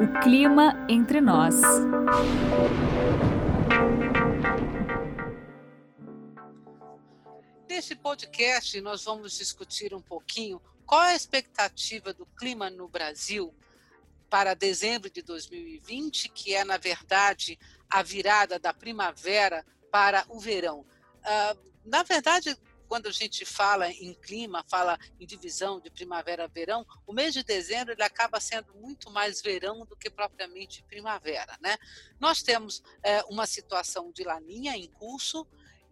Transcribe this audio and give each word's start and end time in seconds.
O 0.00 0.20
clima 0.22 0.86
entre 0.88 1.20
nós. 1.20 1.54
Neste 7.68 7.94
podcast, 7.94 8.80
nós 8.80 9.04
vamos 9.04 9.36
discutir 9.36 9.94
um 9.94 10.00
pouquinho 10.00 10.60
qual 10.84 11.00
a 11.00 11.14
expectativa 11.14 12.12
do 12.12 12.26
clima 12.26 12.70
no 12.70 12.88
Brasil 12.88 13.54
para 14.28 14.54
dezembro 14.54 15.08
de 15.10 15.22
2020, 15.22 16.28
que 16.30 16.54
é, 16.54 16.64
na 16.64 16.76
verdade, 16.76 17.58
a 17.88 18.02
virada 18.02 18.58
da 18.58 18.74
primavera 18.74 19.64
para 19.90 20.24
o 20.28 20.40
verão. 20.40 20.80
Uh, 20.80 21.72
na 21.84 22.02
verdade, 22.02 22.56
quando 22.86 23.06
a 23.08 23.12
gente 23.12 23.44
fala 23.44 23.90
em 23.90 24.14
clima, 24.14 24.64
fala 24.68 24.98
em 25.20 25.26
divisão 25.26 25.80
de 25.80 25.90
primavera-verão, 25.90 26.86
o 27.06 27.12
mês 27.12 27.34
de 27.34 27.42
dezembro 27.42 27.92
ele 27.92 28.02
acaba 28.02 28.40
sendo 28.40 28.74
muito 28.74 29.10
mais 29.10 29.42
verão 29.42 29.84
do 29.84 29.96
que 29.96 30.10
propriamente 30.10 30.82
primavera, 30.84 31.56
né? 31.60 31.76
Nós 32.18 32.42
temos 32.42 32.82
é, 33.02 33.22
uma 33.24 33.46
situação 33.46 34.10
de 34.12 34.24
laninha 34.24 34.76
em 34.76 34.88
curso, 34.88 35.46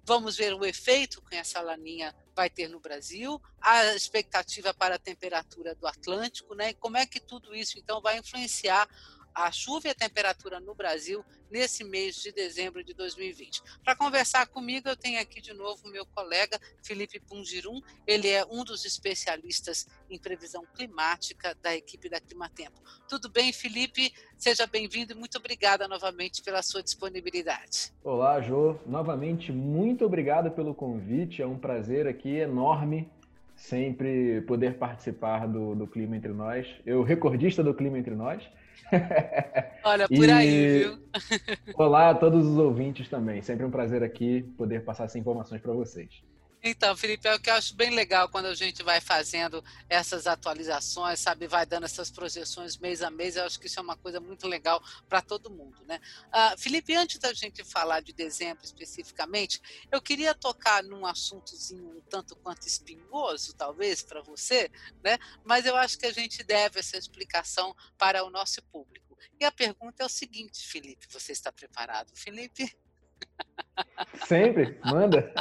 vamos 0.05 0.37
ver 0.37 0.55
o 0.55 0.65
efeito 0.65 1.23
que 1.23 1.35
essa 1.35 1.61
laninha 1.61 2.15
vai 2.35 2.51
ter 2.51 2.69
no 2.69 2.80
Brasil, 2.80 3.41
a 3.61 3.95
expectativa 3.95 4.74
para 4.74 4.97
a 4.97 4.99
temperatura 4.99 5.74
do 5.74 5.87
Atlântico, 5.87 6.55
né? 6.55 6.71
E 6.71 6.74
como 6.74 6.97
é 6.97 7.07
que 7.07 7.21
tudo 7.21 7.55
isso 7.55 7.79
então 7.79 8.01
vai 8.01 8.19
influenciar 8.19 8.88
a 9.34 9.51
chuva 9.51 9.88
e 9.88 9.91
a 9.91 9.95
temperatura 9.95 10.61
no 10.61 10.74
Brasil 10.74 11.24
nesse 11.51 11.84
mês 11.84 12.16
de 12.16 12.33
dezembro 12.33 12.83
de 12.84 12.95
2020. 12.95 13.62
Para 13.84 13.97
conversar 13.97 14.47
comigo, 14.47 14.88
eu 14.88 14.97
tenho 14.97 15.20
aqui 15.20 15.41
de 15.41 15.52
novo 15.52 15.88
meu 15.88 16.07
colega 16.07 16.59
Felipe 16.83 17.20
Pungirum. 17.20 17.80
Ele 18.07 18.29
é 18.29 18.45
um 18.47 18.65
dos 18.65 18.84
especialistas 18.84 19.87
em 20.09 20.19
previsão 20.19 20.65
climática 20.74 21.57
da 21.62 21.74
equipe 21.74 22.09
da 22.09 22.20
Climatempo. 22.20 22.80
Tudo 23.09 23.29
bem, 23.29 23.52
Felipe? 23.52 24.12
Seja 24.37 24.66
bem-vindo 24.66 25.12
e 25.12 25.16
muito 25.16 25.38
obrigada 25.38 25.87
novamente 25.88 26.43
pela 26.43 26.62
sua 26.62 26.82
disponibilidade. 26.82 27.93
Olá, 28.02 28.40
Jô. 28.40 28.77
Novamente, 28.87 29.52
muito 29.52 30.05
obrigado 30.05 30.51
pelo 30.51 30.74
convite. 30.74 31.43
É 31.43 31.46
um 31.46 31.59
prazer 31.59 32.07
aqui 32.07 32.37
enorme 32.37 33.10
sempre 33.57 34.40
poder 34.43 34.74
participar 34.74 35.46
do, 35.46 35.74
do 35.74 35.87
Clima 35.87 36.16
Entre 36.16 36.32
Nós. 36.32 36.66
Eu, 36.85 37.02
recordista 37.02 37.62
do 37.62 37.74
Clima 37.74 37.99
Entre 37.99 38.15
Nós. 38.15 38.43
Olha, 39.85 40.09
por 40.09 40.29
e... 40.29 40.30
aí, 40.30 40.79
viu? 40.79 40.99
Olá 41.77 42.11
a 42.11 42.15
todos 42.15 42.47
os 42.47 42.59
ouvintes 42.59 43.09
também. 43.09 43.43
Sempre 43.43 43.65
um 43.65 43.71
prazer 43.71 44.03
aqui 44.03 44.43
poder 44.57 44.85
passar 44.85 45.05
essas 45.05 45.17
informações 45.17 45.61
para 45.61 45.73
vocês. 45.73 46.23
Então, 46.66 46.96
Felipe, 46.96 47.29
é 47.29 47.34
o 47.34 47.38
que 47.38 47.51
eu 47.51 47.54
acho 47.54 47.74
bem 47.74 47.90
legal 47.90 48.26
quando 48.30 48.46
a 48.46 48.54
gente 48.54 48.82
vai 48.82 48.98
fazendo 48.98 49.62
essas 49.87 50.26
atualizações, 50.26 51.21
sabe, 51.21 51.46
vai 51.46 51.66
dando 51.66 51.84
essas 51.84 52.10
projeções 52.10 52.79
mês 52.79 53.02
a 53.02 53.10
mês, 53.10 53.37
eu 53.37 53.45
acho 53.45 53.60
que 53.60 53.66
isso 53.66 53.79
é 53.79 53.82
uma 53.82 53.98
coisa 53.98 54.18
muito 54.18 54.48
legal 54.48 54.82
para 55.06 55.21
todo 55.21 55.51
mundo, 55.51 55.84
né? 55.84 56.01
Uh, 56.29 56.59
Felipe, 56.59 56.95
antes 56.96 57.18
da 57.18 57.34
gente 57.34 57.62
falar 57.62 58.01
de 58.01 58.15
dezembro 58.15 58.65
especificamente, 58.65 59.60
eu 59.93 60.01
queria 60.01 60.34
tocar 60.34 60.82
num 60.82 61.04
assuntozinho 61.04 61.98
um 61.98 62.01
tanto 62.09 62.34
quanto 62.37 62.66
espinhoso, 62.66 63.52
talvez, 63.52 64.03
para 64.03 64.22
você, 64.22 64.71
né? 65.03 65.19
Mas 65.44 65.66
eu 65.66 65.76
acho 65.76 65.99
que 65.99 66.06
a 66.06 66.12
gente 66.15 66.43
deve 66.43 66.81
essa 66.81 66.97
explicação 66.97 67.76
para 67.99 68.25
o 68.25 68.31
nosso 68.31 68.62
público. 68.62 69.19
E 69.38 69.44
a 69.44 69.53
pergunta 69.53 70.03
é 70.03 70.06
o 70.06 70.09
seguinte, 70.09 70.66
Felipe, 70.66 71.06
você 71.10 71.32
está 71.32 71.53
preparado, 71.53 72.10
Felipe? 72.15 72.75
Sempre, 74.26 74.78
manda. 74.84 75.32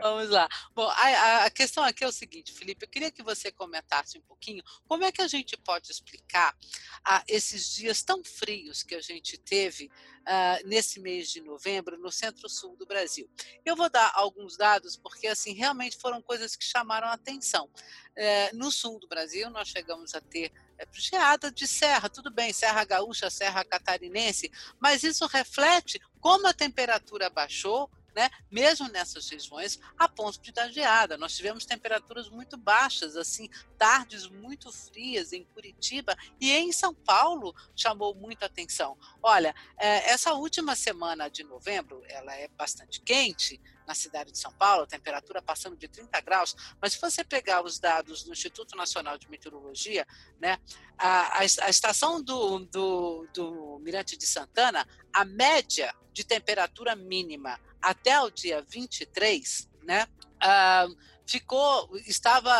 Vamos 0.00 0.30
lá. 0.30 0.48
Bom, 0.74 0.88
a, 0.88 1.44
a, 1.44 1.50
questão 1.50 1.82
aqui 1.82 2.04
é 2.04 2.06
o 2.06 2.12
seguinte, 2.12 2.52
Felipe, 2.52 2.84
eu 2.84 2.88
queria 2.88 3.10
que 3.10 3.22
você 3.22 3.50
comentasse 3.50 4.16
um 4.16 4.22
pouquinho 4.22 4.62
como 4.86 5.04
é 5.04 5.12
que 5.12 5.20
a 5.20 5.26
gente 5.26 5.56
pode 5.56 5.90
explicar 5.90 6.56
ah, 7.04 7.22
esses 7.28 7.74
dias 7.74 8.02
tão 8.02 8.22
frios 8.24 8.82
que 8.82 8.94
a 8.94 9.00
gente 9.00 9.36
teve 9.38 9.90
ah, 10.24 10.58
nesse 10.64 11.00
mês 11.00 11.28
de 11.30 11.40
novembro 11.42 11.98
no 11.98 12.10
centro-sul 12.10 12.76
do 12.76 12.86
Brasil. 12.86 13.28
Eu 13.64 13.76
vou 13.76 13.90
dar 13.90 14.12
alguns 14.14 14.56
dados 14.56 14.96
porque, 14.96 15.26
assim, 15.26 15.52
realmente 15.52 15.96
foram 15.98 16.22
coisas 16.22 16.56
que 16.56 16.64
chamaram 16.64 17.08
a 17.08 17.12
atenção. 17.12 17.68
Eh, 18.14 18.50
no 18.52 18.70
sul 18.70 18.98
do 18.98 19.08
Brasil, 19.08 19.48
nós 19.50 19.68
chegamos 19.68 20.14
a 20.14 20.20
ter 20.20 20.52
geada 20.92 21.50
de 21.50 21.66
serra, 21.66 22.08
tudo 22.08 22.30
bem, 22.30 22.52
Serra 22.52 22.84
Gaúcha, 22.84 23.30
Serra 23.30 23.64
Catarinense, 23.64 24.50
mas 24.80 25.02
isso 25.02 25.26
reflete 25.26 26.00
como 26.20 26.46
a 26.46 26.54
temperatura 26.54 27.28
baixou, 27.30 27.90
né, 28.14 28.30
mesmo 28.50 28.88
nessas 28.88 29.28
regiões, 29.28 29.78
a 29.98 30.08
ponto 30.08 30.40
de 30.40 30.52
dar 30.52 30.70
geada. 30.70 31.16
Nós 31.16 31.36
tivemos 31.36 31.64
temperaturas 31.64 32.28
muito 32.28 32.56
baixas, 32.56 33.16
assim, 33.16 33.48
tardes 33.78 34.26
muito 34.28 34.72
frias 34.72 35.32
em 35.32 35.44
Curitiba 35.44 36.16
e 36.40 36.52
em 36.52 36.72
São 36.72 36.94
Paulo 36.94 37.54
chamou 37.74 38.14
muita 38.14 38.46
atenção. 38.46 38.96
Olha, 39.22 39.54
é, 39.78 40.10
essa 40.10 40.32
última 40.34 40.76
semana 40.76 41.28
de 41.28 41.42
novembro, 41.42 42.02
ela 42.08 42.34
é 42.34 42.48
bastante 42.48 43.00
quente, 43.00 43.60
na 43.86 43.94
cidade 43.94 44.32
de 44.32 44.38
São 44.38 44.52
Paulo, 44.52 44.86
temperatura 44.86 45.42
passando 45.42 45.76
de 45.76 45.88
30 45.88 46.20
graus, 46.20 46.56
mas 46.80 46.92
se 46.92 47.00
você 47.00 47.24
pegar 47.24 47.64
os 47.64 47.78
dados 47.78 48.22
do 48.22 48.32
Instituto 48.32 48.76
Nacional 48.76 49.18
de 49.18 49.28
Meteorologia, 49.28 50.06
né, 50.40 50.58
a, 50.96 51.40
a, 51.40 51.44
estação 51.44 52.22
do, 52.22 52.60
do, 52.60 53.26
do 53.34 53.78
Mirante 53.80 54.16
de 54.16 54.26
Santana, 54.26 54.86
a 55.12 55.24
média 55.24 55.94
de 56.12 56.24
temperatura 56.24 56.94
mínima 56.94 57.58
até 57.82 58.20
o 58.20 58.30
dia 58.30 58.64
23, 58.68 59.68
né, 59.82 60.06
uh, 60.42 60.96
ficou, 61.26 61.96
estava 62.06 62.50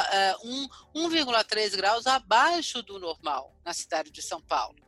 uh, 0.43 0.69
1,3 0.95 1.77
graus 1.77 2.07
abaixo 2.07 2.83
do 2.83 2.99
normal 2.99 3.55
na 3.65 3.73
cidade 3.73 4.11
de 4.11 4.21
São 4.21 4.41
Paulo 4.41 4.83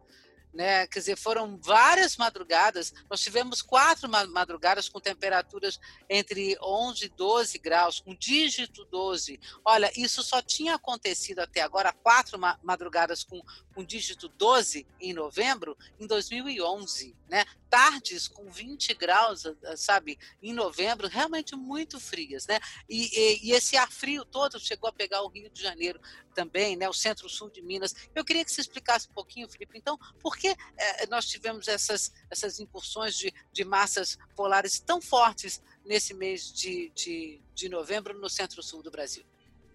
né? 0.54 0.87
Quer 0.87 1.00
dizer, 1.00 1.16
foram 1.16 1.59
várias 1.60 2.16
madrugadas. 2.16 2.94
Nós 3.10 3.20
tivemos 3.20 3.60
quatro 3.60 4.09
madrugadas 4.09 4.88
com 4.88 5.00
temperaturas 5.00 5.81
entre 6.09 6.56
11 6.62 7.06
e 7.06 7.09
12 7.09 7.59
graus, 7.59 8.00
com 8.00 8.15
dígito 8.15 8.84
12. 8.84 9.41
Olha, 9.65 9.91
isso 9.97 10.22
só 10.22 10.41
tinha 10.41 10.76
acontecido 10.76 11.41
até 11.41 11.60
agora, 11.60 11.92
quatro 11.92 12.38
madrugadas 12.62 13.25
com, 13.25 13.42
com 13.75 13.84
dígito 13.84 14.28
12 14.28 14.87
em 15.00 15.12
novembro, 15.12 15.76
em 15.98 16.06
2011, 16.06 17.16
né? 17.28 17.44
Tardes 17.69 18.28
com 18.28 18.48
20 18.48 18.94
graus, 18.94 19.42
sabe, 19.76 20.16
em 20.41 20.53
novembro, 20.53 21.09
realmente 21.09 21.56
muito 21.56 21.98
frias, 21.98 22.47
né? 22.47 22.60
E, 22.88 23.10
e, 23.12 23.48
e 23.48 23.53
esse 23.53 23.76
ar 23.76 23.91
frio 23.91 24.25
todo 24.25 24.60
chegou 24.60 24.88
a 24.88 24.92
pegar 24.92 25.22
o 25.22 25.28
Rio 25.28 25.50
de 25.50 25.60
Janeiro 25.60 26.00
também, 26.34 26.76
né? 26.76 26.88
O 26.88 26.92
centro-sul 26.92 27.50
de 27.50 27.62
Minas. 27.62 27.94
Eu 28.15 28.25
queria 28.25 28.44
que 28.44 28.53
você 28.53 28.60
explicasse 28.60 29.09
um 29.09 29.12
pouquinho, 29.12 29.48
Felipe, 29.48 29.78
então, 29.78 29.98
por 30.21 30.36
que 30.36 30.44
é, 30.49 31.06
nós 31.09 31.27
tivemos 31.27 31.69
essas, 31.69 32.12
essas 32.31 32.60
incursões 32.60 33.16
de, 33.16 33.32
de 33.53 33.65
massas 33.65 34.19
polares 34.34 34.78
tão 34.78 35.00
fortes 35.00 35.62
nesse 35.84 36.15
mês 36.15 36.53
de, 36.53 36.91
de, 36.94 37.41
de 37.55 37.69
novembro 37.69 38.19
no 38.19 38.28
centro-sul 38.28 38.83
do 38.83 38.91
Brasil? 38.91 39.25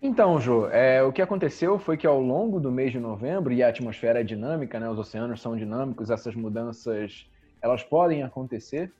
Então, 0.01 0.39
Jô, 0.39 0.69
é, 0.69 1.03
o 1.03 1.11
que 1.11 1.21
aconteceu 1.21 1.77
foi 1.77 1.97
que 1.97 2.07
ao 2.07 2.21
longo 2.21 2.59
do 2.59 2.71
mês 2.71 2.93
de 2.93 2.99
novembro, 2.99 3.51
e 3.51 3.61
a 3.61 3.67
atmosfera 3.67 4.21
é 4.21 4.23
dinâmica, 4.23 4.79
né, 4.79 4.89
os 4.89 4.97
oceanos 4.97 5.41
são 5.41 5.57
dinâmicos, 5.57 6.09
essas 6.09 6.35
mudanças 6.35 7.27
elas 7.61 7.83
podem 7.83 8.23
acontecer. 8.23 8.93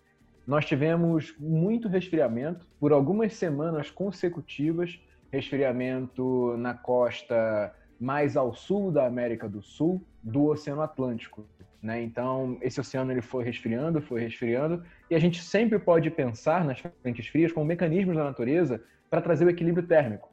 Nós 0.46 0.66
tivemos 0.66 1.34
muito 1.40 1.88
resfriamento 1.88 2.68
por 2.80 2.92
algumas 2.92 3.34
semanas 3.34 3.90
consecutivas, 3.90 5.00
resfriamento 5.32 6.58
na 6.58 6.74
costa 6.74 7.74
mais 8.00 8.36
ao 8.36 8.54
sul 8.54 8.92
da 8.92 9.06
América 9.06 9.48
do 9.48 9.62
Sul, 9.62 10.02
do 10.22 10.46
Oceano 10.46 10.82
Atlântico. 10.82 11.46
Né? 11.82 12.02
Então, 12.02 12.58
esse 12.62 12.80
oceano 12.80 13.12
ele 13.12 13.22
foi 13.22 13.44
resfriando, 13.44 14.02
foi 14.02 14.22
resfriando, 14.22 14.84
e 15.10 15.16
a 15.16 15.20
gente 15.20 15.42
sempre 15.42 15.80
pode 15.80 16.10
pensar 16.12 16.66
nas 16.66 16.80
frentes 17.02 17.28
frias 17.28 17.52
como 17.52 17.66
mecanismos 17.66 18.16
da 18.16 18.24
natureza 18.24 18.84
para 19.10 19.22
trazer 19.22 19.46
o 19.46 19.50
equilíbrio 19.50 19.88
térmico. 19.88 20.30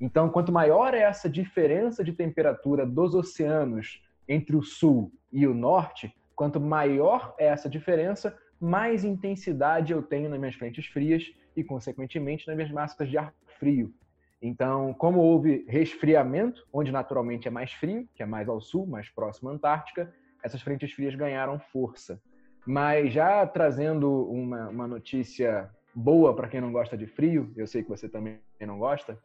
Então, 0.00 0.28
quanto 0.28 0.52
maior 0.52 0.94
é 0.94 1.00
essa 1.00 1.28
diferença 1.28 2.02
de 2.02 2.12
temperatura 2.12 2.84
dos 2.84 3.14
oceanos 3.14 4.02
entre 4.28 4.56
o 4.56 4.62
sul 4.62 5.12
e 5.32 5.46
o 5.46 5.54
norte, 5.54 6.14
quanto 6.34 6.60
maior 6.60 7.34
é 7.38 7.46
essa 7.46 7.68
diferença, 7.68 8.36
mais 8.60 9.04
intensidade 9.04 9.92
eu 9.92 10.02
tenho 10.02 10.28
nas 10.28 10.38
minhas 10.38 10.54
frentes 10.54 10.86
frias 10.86 11.32
e, 11.54 11.62
consequentemente, 11.62 12.46
nas 12.46 12.56
minhas 12.56 12.70
massas 12.70 13.08
de 13.08 13.16
ar 13.16 13.34
frio. 13.58 13.92
Então, 14.40 14.92
como 14.94 15.20
houve 15.20 15.64
resfriamento, 15.66 16.66
onde 16.72 16.92
naturalmente 16.92 17.48
é 17.48 17.50
mais 17.50 17.72
frio, 17.72 18.06
que 18.14 18.22
é 18.22 18.26
mais 18.26 18.48
ao 18.48 18.60
sul, 18.60 18.86
mais 18.86 19.08
próximo 19.08 19.48
à 19.48 19.52
Antártica, 19.52 20.12
essas 20.46 20.62
frentes 20.62 20.92
frias 20.92 21.14
ganharam 21.14 21.58
força. 21.58 22.20
Mas 22.66 23.12
já 23.12 23.46
trazendo 23.46 24.28
uma, 24.30 24.68
uma 24.68 24.88
notícia 24.88 25.70
boa 25.94 26.34
para 26.34 26.48
quem 26.48 26.60
não 26.60 26.72
gosta 26.72 26.96
de 26.96 27.06
frio, 27.06 27.52
eu 27.56 27.66
sei 27.66 27.82
que 27.82 27.88
você 27.88 28.08
também 28.08 28.38
não 28.60 28.78
gosta, 28.78 29.18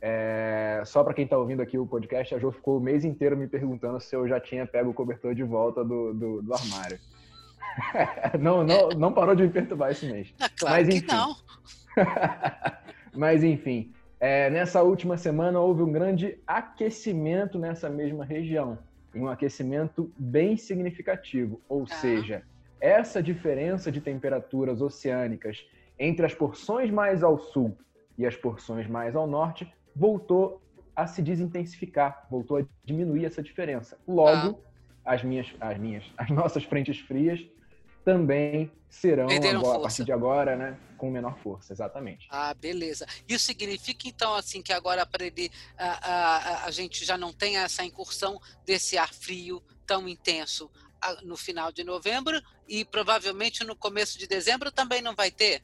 é, 0.00 0.82
só 0.84 1.02
para 1.02 1.14
quem 1.14 1.24
está 1.24 1.38
ouvindo 1.38 1.62
aqui 1.62 1.78
o 1.78 1.86
podcast, 1.86 2.34
a 2.34 2.38
Jo 2.38 2.52
ficou 2.52 2.78
o 2.78 2.80
mês 2.80 3.04
inteiro 3.04 3.36
me 3.36 3.48
perguntando 3.48 3.98
se 4.00 4.14
eu 4.14 4.28
já 4.28 4.38
tinha 4.38 4.66
pego 4.66 4.90
o 4.90 4.94
cobertor 4.94 5.34
de 5.34 5.42
volta 5.42 5.84
do, 5.84 6.12
do, 6.12 6.42
do 6.42 6.54
armário. 6.54 6.98
não, 8.40 8.64
não, 8.64 8.88
não 8.90 9.12
parou 9.12 9.34
de 9.34 9.42
me 9.42 9.48
perturbar 9.50 9.90
esse 9.90 10.06
mês. 10.10 10.34
É 10.40 10.48
claro 10.48 10.76
Mas, 10.76 10.88
enfim. 10.88 11.06
que 11.06 11.14
não. 11.14 11.36
Mas 13.16 13.42
enfim, 13.42 13.92
é, 14.20 14.50
nessa 14.50 14.82
última 14.82 15.16
semana 15.16 15.60
houve 15.60 15.82
um 15.82 15.90
grande 15.90 16.38
aquecimento 16.46 17.58
nessa 17.58 17.88
mesma 17.88 18.24
região. 18.24 18.78
Em 19.16 19.20
um 19.20 19.28
aquecimento 19.28 20.12
bem 20.18 20.56
significativo, 20.58 21.60
ou 21.68 21.84
ah. 21.84 21.94
seja, 21.94 22.42
essa 22.78 23.22
diferença 23.22 23.90
de 23.90 24.00
temperaturas 24.00 24.82
oceânicas 24.82 25.66
entre 25.98 26.26
as 26.26 26.34
porções 26.34 26.90
mais 26.90 27.22
ao 27.22 27.38
sul 27.38 27.76
e 28.18 28.26
as 28.26 28.36
porções 28.36 28.86
mais 28.86 29.16
ao 29.16 29.26
norte 29.26 29.72
voltou 29.94 30.60
a 30.94 31.06
se 31.06 31.22
desintensificar, 31.22 32.26
voltou 32.30 32.58
a 32.58 32.64
diminuir 32.84 33.24
essa 33.24 33.42
diferença. 33.42 33.98
Logo, 34.06 34.60
ah. 35.04 35.14
as 35.14 35.24
minhas, 35.24 35.54
as 35.58 35.78
minhas, 35.78 36.04
as 36.18 36.28
nossas 36.28 36.64
frentes 36.64 37.00
frias 37.00 37.46
também 38.06 38.70
serão 38.88 39.26
agora, 39.26 39.78
a 39.78 39.80
partir 39.80 40.04
de 40.04 40.12
agora, 40.12 40.54
né, 40.54 40.78
com 40.96 41.10
menor 41.10 41.36
força, 41.38 41.72
exatamente. 41.72 42.28
Ah, 42.30 42.54
beleza. 42.54 43.04
Isso 43.28 43.46
significa 43.46 44.06
então 44.06 44.32
assim 44.32 44.62
que 44.62 44.72
agora 44.72 45.04
para 45.04 45.26
ele 45.26 45.50
a, 45.76 46.12
a, 46.12 46.66
a 46.66 46.70
gente 46.70 47.04
já 47.04 47.18
não 47.18 47.32
tem 47.32 47.58
essa 47.58 47.84
incursão 47.84 48.40
desse 48.64 48.96
ar 48.96 49.12
frio 49.12 49.60
tão 49.84 50.08
intenso 50.08 50.70
no 51.24 51.36
final 51.36 51.72
de 51.72 51.82
novembro 51.82 52.40
e 52.68 52.84
provavelmente 52.84 53.64
no 53.64 53.74
começo 53.74 54.16
de 54.20 54.28
dezembro 54.28 54.70
também 54.70 55.02
não 55.02 55.14
vai 55.14 55.32
ter? 55.32 55.60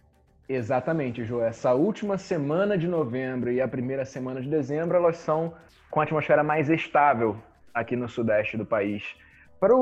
Exatamente, 0.49 1.25
Ju. 1.25 1.41
Essa 1.41 1.73
última 1.75 2.19
semana 2.19 2.77
de 2.77 2.89
novembro 2.89 3.53
e 3.53 3.61
a 3.61 3.69
primeira 3.69 4.05
semana 4.05 4.43
de 4.43 4.49
dezembro, 4.49 4.97
elas 4.97 5.17
são 5.19 5.55
com 5.89 6.01
a 6.01 6.03
atmosfera 6.03 6.43
mais 6.43 6.69
estável 6.69 7.41
aqui 7.73 7.95
no 7.95 8.09
sudeste 8.09 8.57
do 8.57 8.67
país. 8.67 9.05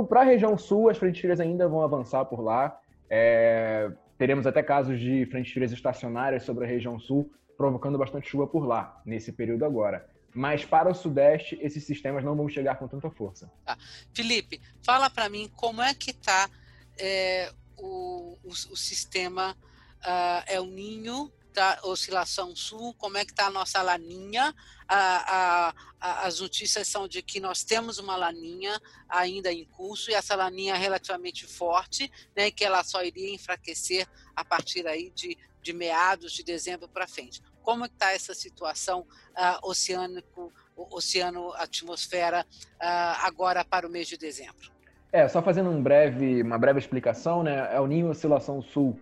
Para 0.07 0.21
a 0.21 0.25
região 0.25 0.59
sul, 0.59 0.91
as 0.91 0.99
frentes 0.99 1.23
frias 1.23 1.41
ainda 1.41 1.67
vão 1.67 1.83
avançar 1.83 2.27
por 2.27 2.43
lá. 2.43 2.79
É, 3.09 3.91
teremos 4.19 4.47
até 4.47 4.63
casos 4.63 5.01
de 5.01 5.25
frentes 5.31 5.55
frias 5.55 5.73
estacionárias 5.73 6.43
sobre 6.43 6.67
a 6.67 6.69
região 6.69 7.01
sul, 7.01 7.33
provocando 7.57 7.97
bastante 7.97 8.29
chuva 8.29 8.47
por 8.47 8.67
lá, 8.67 9.01
nesse 9.07 9.33
período 9.33 9.65
agora. 9.65 10.07
Mas 10.35 10.67
para 10.67 10.91
o 10.91 10.95
sudeste, 10.95 11.59
esses 11.63 11.83
sistemas 11.83 12.23
não 12.23 12.37
vão 12.37 12.47
chegar 12.47 12.77
com 12.77 12.87
tanta 12.87 13.09
força. 13.09 13.51
Tá. 13.65 13.79
Felipe, 14.13 14.61
fala 14.83 15.09
para 15.09 15.31
mim 15.31 15.51
como 15.57 15.81
é 15.81 15.95
que 15.95 16.11
está 16.11 16.51
é, 16.99 17.51
o, 17.79 18.37
o, 18.45 18.49
o, 18.49 18.77
sistema 18.77 19.57
uh, 20.03 20.45
El 20.47 20.67
Ninho 20.67 21.33
da 21.53 21.81
oscilação 21.85 22.55
sul, 22.55 22.95
como 22.95 23.17
é 23.17 23.25
que 23.25 23.33
está 23.33 23.47
a 23.47 23.51
nossa 23.51 23.83
laninha. 23.83 24.55
A, 24.89 25.69
a, 25.69 25.75
a, 26.01 26.27
as 26.27 26.41
notícias 26.41 26.89
são 26.89 27.07
de 27.07 27.23
que 27.23 27.41
nós 27.41 27.63
temos 27.63 27.99
uma 27.99 28.17
laninha 28.17 28.81
ainda 29.09 29.53
em 29.53 29.65
curso 29.65 30.11
e 30.11 30.15
essa 30.15 30.35
laninha 30.35 30.75
é 30.75 30.79
relativamente 30.79 31.47
forte, 31.47 32.11
né, 32.37 32.51
que 32.51 32.65
ela 32.65 32.83
só 32.83 33.03
iria 33.05 33.35
enfraquecer 33.35 34.07
a 34.35 34.45
partir 34.45 34.87
aí 34.87 35.11
de, 35.11 35.37
de 35.63 35.73
meados 35.73 36.33
de 36.33 36.43
dezembro 36.43 36.89
para 36.89 37.07
frente. 37.07 37.43
Como 37.63 37.85
está 37.85 38.13
essa 38.13 38.35
situação 38.35 39.01
uh, 39.01 39.69
oceânico, 39.69 40.53
oceano, 40.77 41.53
atmosfera 41.55 42.47
uh, 42.77 43.27
agora 43.27 43.65
para 43.65 43.87
o 43.87 43.91
mês 43.91 44.09
de 44.09 44.17
dezembro? 44.17 44.71
É, 45.13 45.27
só 45.29 45.43
fazendo 45.43 45.71
um 45.71 45.83
breve, 45.83 46.43
uma 46.43 46.57
breve 46.57 46.79
explicação, 46.79 47.43
né? 47.43 47.75
El 47.75 47.87
Ninho 47.87 48.11
Oscilação 48.11 48.63
Sul 48.63 48.99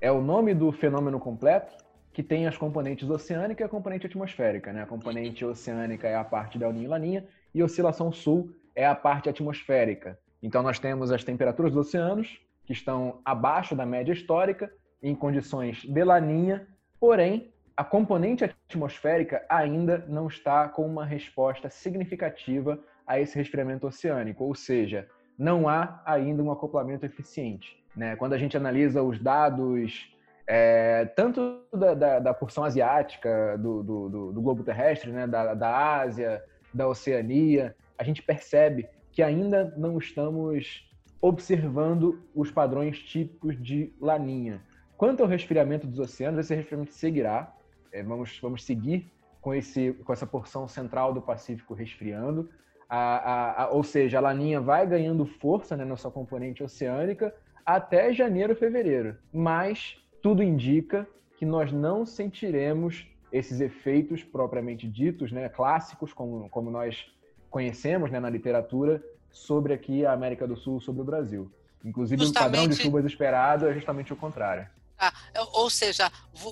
é 0.00 0.10
o 0.10 0.20
nome 0.20 0.52
do 0.52 0.72
fenômeno 0.72 1.20
completo, 1.20 1.72
que 2.12 2.22
tem 2.22 2.46
as 2.46 2.56
componentes 2.56 3.08
oceânica 3.08 3.62
e 3.62 3.66
a 3.66 3.68
componente 3.68 4.06
atmosférica. 4.06 4.72
Né? 4.72 4.82
A 4.82 4.86
componente 4.86 5.44
oceânica 5.44 6.06
é 6.06 6.14
a 6.14 6.24
parte 6.24 6.58
da 6.58 6.70
Ninho 6.70 6.84
e 6.84 6.88
Laninha 6.88 7.24
e 7.54 7.62
oscilação 7.62 8.12
sul 8.12 8.54
é 8.74 8.86
a 8.86 8.94
parte 8.94 9.28
atmosférica. 9.28 10.18
Então 10.42 10.62
nós 10.62 10.78
temos 10.78 11.10
as 11.10 11.24
temperaturas 11.24 11.72
dos 11.72 11.86
oceanos, 11.86 12.40
que 12.64 12.72
estão 12.72 13.20
abaixo 13.24 13.74
da 13.74 13.86
média 13.86 14.12
histórica, 14.12 14.72
em 15.02 15.14
condições 15.14 15.82
de 15.82 16.04
laninha, 16.04 16.66
porém 17.00 17.52
a 17.76 17.82
componente 17.82 18.44
atmosférica 18.44 19.44
ainda 19.48 20.04
não 20.08 20.28
está 20.28 20.68
com 20.68 20.86
uma 20.86 21.04
resposta 21.04 21.70
significativa 21.70 22.78
a 23.06 23.18
esse 23.18 23.36
resfriamento 23.36 23.86
oceânico, 23.86 24.44
ou 24.44 24.54
seja, 24.54 25.08
não 25.36 25.68
há 25.68 26.00
ainda 26.04 26.42
um 26.42 26.52
acoplamento 26.52 27.04
eficiente. 27.04 27.82
Né? 27.96 28.14
Quando 28.16 28.34
a 28.34 28.38
gente 28.38 28.56
analisa 28.56 29.02
os 29.02 29.18
dados 29.18 30.11
é, 30.46 31.04
tanto 31.16 31.60
da, 31.72 31.94
da, 31.94 32.18
da, 32.18 32.34
porção 32.34 32.64
asiática 32.64 33.56
do, 33.58 33.82
do, 33.82 34.08
do, 34.08 34.32
do 34.32 34.42
globo 34.42 34.64
terrestre, 34.64 35.10
né, 35.10 35.26
da, 35.26 35.54
da 35.54 36.00
Ásia, 36.00 36.42
da 36.72 36.88
Oceania, 36.88 37.76
a 37.98 38.04
gente 38.04 38.22
percebe 38.22 38.88
que 39.12 39.22
ainda 39.22 39.72
não 39.76 39.98
estamos 39.98 40.90
observando 41.20 42.20
os 42.34 42.50
padrões 42.50 42.98
típicos 42.98 43.62
de 43.62 43.94
laninha. 44.00 44.60
Quanto 44.96 45.22
ao 45.22 45.28
resfriamento 45.28 45.86
dos 45.86 46.00
oceanos, 46.00 46.40
esse 46.40 46.54
resfriamento 46.54 46.92
seguirá. 46.92 47.54
É, 47.92 48.02
vamos, 48.02 48.38
vamos 48.40 48.64
seguir 48.64 49.12
com, 49.40 49.54
esse, 49.54 49.92
com 50.04 50.12
essa 50.12 50.26
porção 50.26 50.66
central 50.66 51.12
do 51.12 51.22
Pacífico 51.22 51.74
resfriando. 51.74 52.48
A, 52.88 52.98
a, 52.98 53.62
a, 53.62 53.68
ou 53.70 53.82
seja, 53.82 54.18
a 54.18 54.20
laninha 54.20 54.60
vai 54.60 54.86
ganhando 54.86 55.24
força 55.24 55.76
né, 55.76 55.84
na 55.84 55.96
sua 55.96 56.10
componente 56.10 56.62
oceânica 56.62 57.34
até 57.64 58.12
janeiro, 58.12 58.56
fevereiro. 58.56 59.16
Mas 59.32 60.01
tudo 60.22 60.42
indica 60.42 61.06
que 61.36 61.44
nós 61.44 61.72
não 61.72 62.06
sentiremos 62.06 63.06
esses 63.32 63.60
efeitos 63.60 64.22
propriamente 64.22 64.86
ditos, 64.86 65.32
né, 65.32 65.48
clássicos, 65.48 66.12
como, 66.12 66.48
como 66.48 66.70
nós 66.70 67.12
conhecemos 67.50 68.10
né, 68.10 68.20
na 68.20 68.30
literatura, 68.30 69.02
sobre 69.30 69.72
aqui 69.72 70.06
a 70.06 70.12
América 70.12 70.46
do 70.46 70.56
Sul, 70.56 70.80
sobre 70.80 71.02
o 71.02 71.04
Brasil. 71.04 71.50
Inclusive, 71.84 72.22
justamente... 72.22 72.48
o 72.48 72.50
padrão 72.50 72.68
de 72.68 72.76
chuvas 72.76 73.04
esperado 73.04 73.66
é 73.66 73.74
justamente 73.74 74.12
o 74.12 74.16
contrário. 74.16 74.66
Ou 75.52 75.68
seja, 75.68 76.10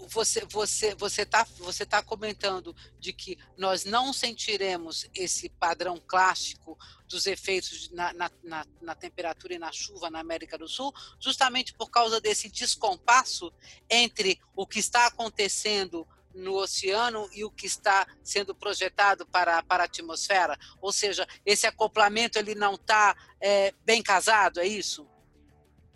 você 0.08 0.44
você 0.44 0.94
você 0.94 1.23
está 1.23 1.44
você 1.58 1.87
tá 1.87 2.02
comentando 2.02 2.75
de 2.99 3.12
que 3.12 3.38
nós 3.56 3.85
não 3.85 4.12
sentiremos 4.12 5.08
esse 5.14 5.49
padrão 5.49 6.00
clássico 6.06 6.79
dos 7.08 7.26
efeitos 7.26 7.91
na, 7.91 8.12
na, 8.12 8.31
na, 8.43 8.67
na, 8.81 8.94
temperatura 8.94 9.55
e 9.55 9.58
na 9.58 9.73
chuva 9.73 10.11
na 10.11 10.20
América 10.20 10.56
do 10.56 10.69
Sul, 10.69 10.94
justamente 11.19 11.73
por 11.75 11.91
causa 11.91 12.20
desse 12.20 12.49
descompasso 12.49 13.52
entre 13.88 14.41
o 14.55 14.67
que 14.67 14.79
está 14.79 15.06
acontecendo 15.06 16.06
no 16.35 16.55
oceano 16.56 17.29
e 17.32 17.44
o 17.44 17.50
que 17.50 17.67
está 17.67 18.06
sendo 18.23 18.55
projetado 18.55 19.26
para, 19.26 19.62
para 19.62 19.85
a 19.85 19.87
atmosfera? 19.87 20.58
Ou 20.81 20.93
seja, 20.93 21.26
esse 21.44 21.67
acoplamento 21.67 22.38
ele 22.38 22.55
não 22.55 22.75
está 22.75 23.17
é, 23.41 23.75
bem 23.85 24.03
casado, 24.03 24.61
é 24.61 24.67
isso? 24.67 25.08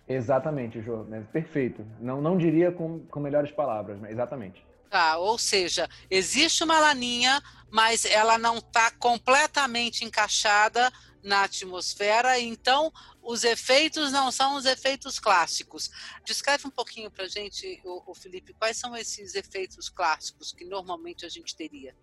Exatamente, 0.09 0.83
Jô. 0.83 1.07
Perfeito. 1.33 1.85
Não, 2.01 2.21
não 2.21 2.37
diria 2.37 2.71
com, 2.71 3.01
com 3.07 3.21
melhores 3.21 3.51
palavras, 3.51 3.99
mas 3.99 4.11
exatamente. 4.11 4.65
Tá, 4.91 5.17
ou 5.17 5.39
seja, 5.39 5.89
existe 6.11 6.63
uma 6.63 6.79
laninha, 6.79 7.43
mas 7.71 8.05
ela 8.05 8.39
não 8.39 8.59
está 8.59 8.91
completamente 8.93 10.05
encaixada 10.05 10.93
na 11.23 11.45
atmosfera, 11.45 12.39
então 12.39 12.93
os 13.23 13.43
efeitos 13.43 14.13
não 14.13 14.31
são 14.31 14.57
os 14.57 14.67
efeitos 14.67 15.19
clássicos. 15.19 15.91
Descreve 16.25 16.69
um 16.69 16.71
pouquinho 16.71 17.11
para 17.11 17.25
a 17.25 17.29
gente, 17.29 17.81
o, 17.83 18.13
o 18.13 18.15
Felipe, 18.15 18.53
quais 18.53 18.77
são 18.77 18.95
esses 18.95 19.35
efeitos 19.35 19.89
clássicos 19.89 20.53
que 20.53 20.65
normalmente 20.65 21.25
a 21.25 21.29
gente 21.29 21.57
teria? 21.57 21.95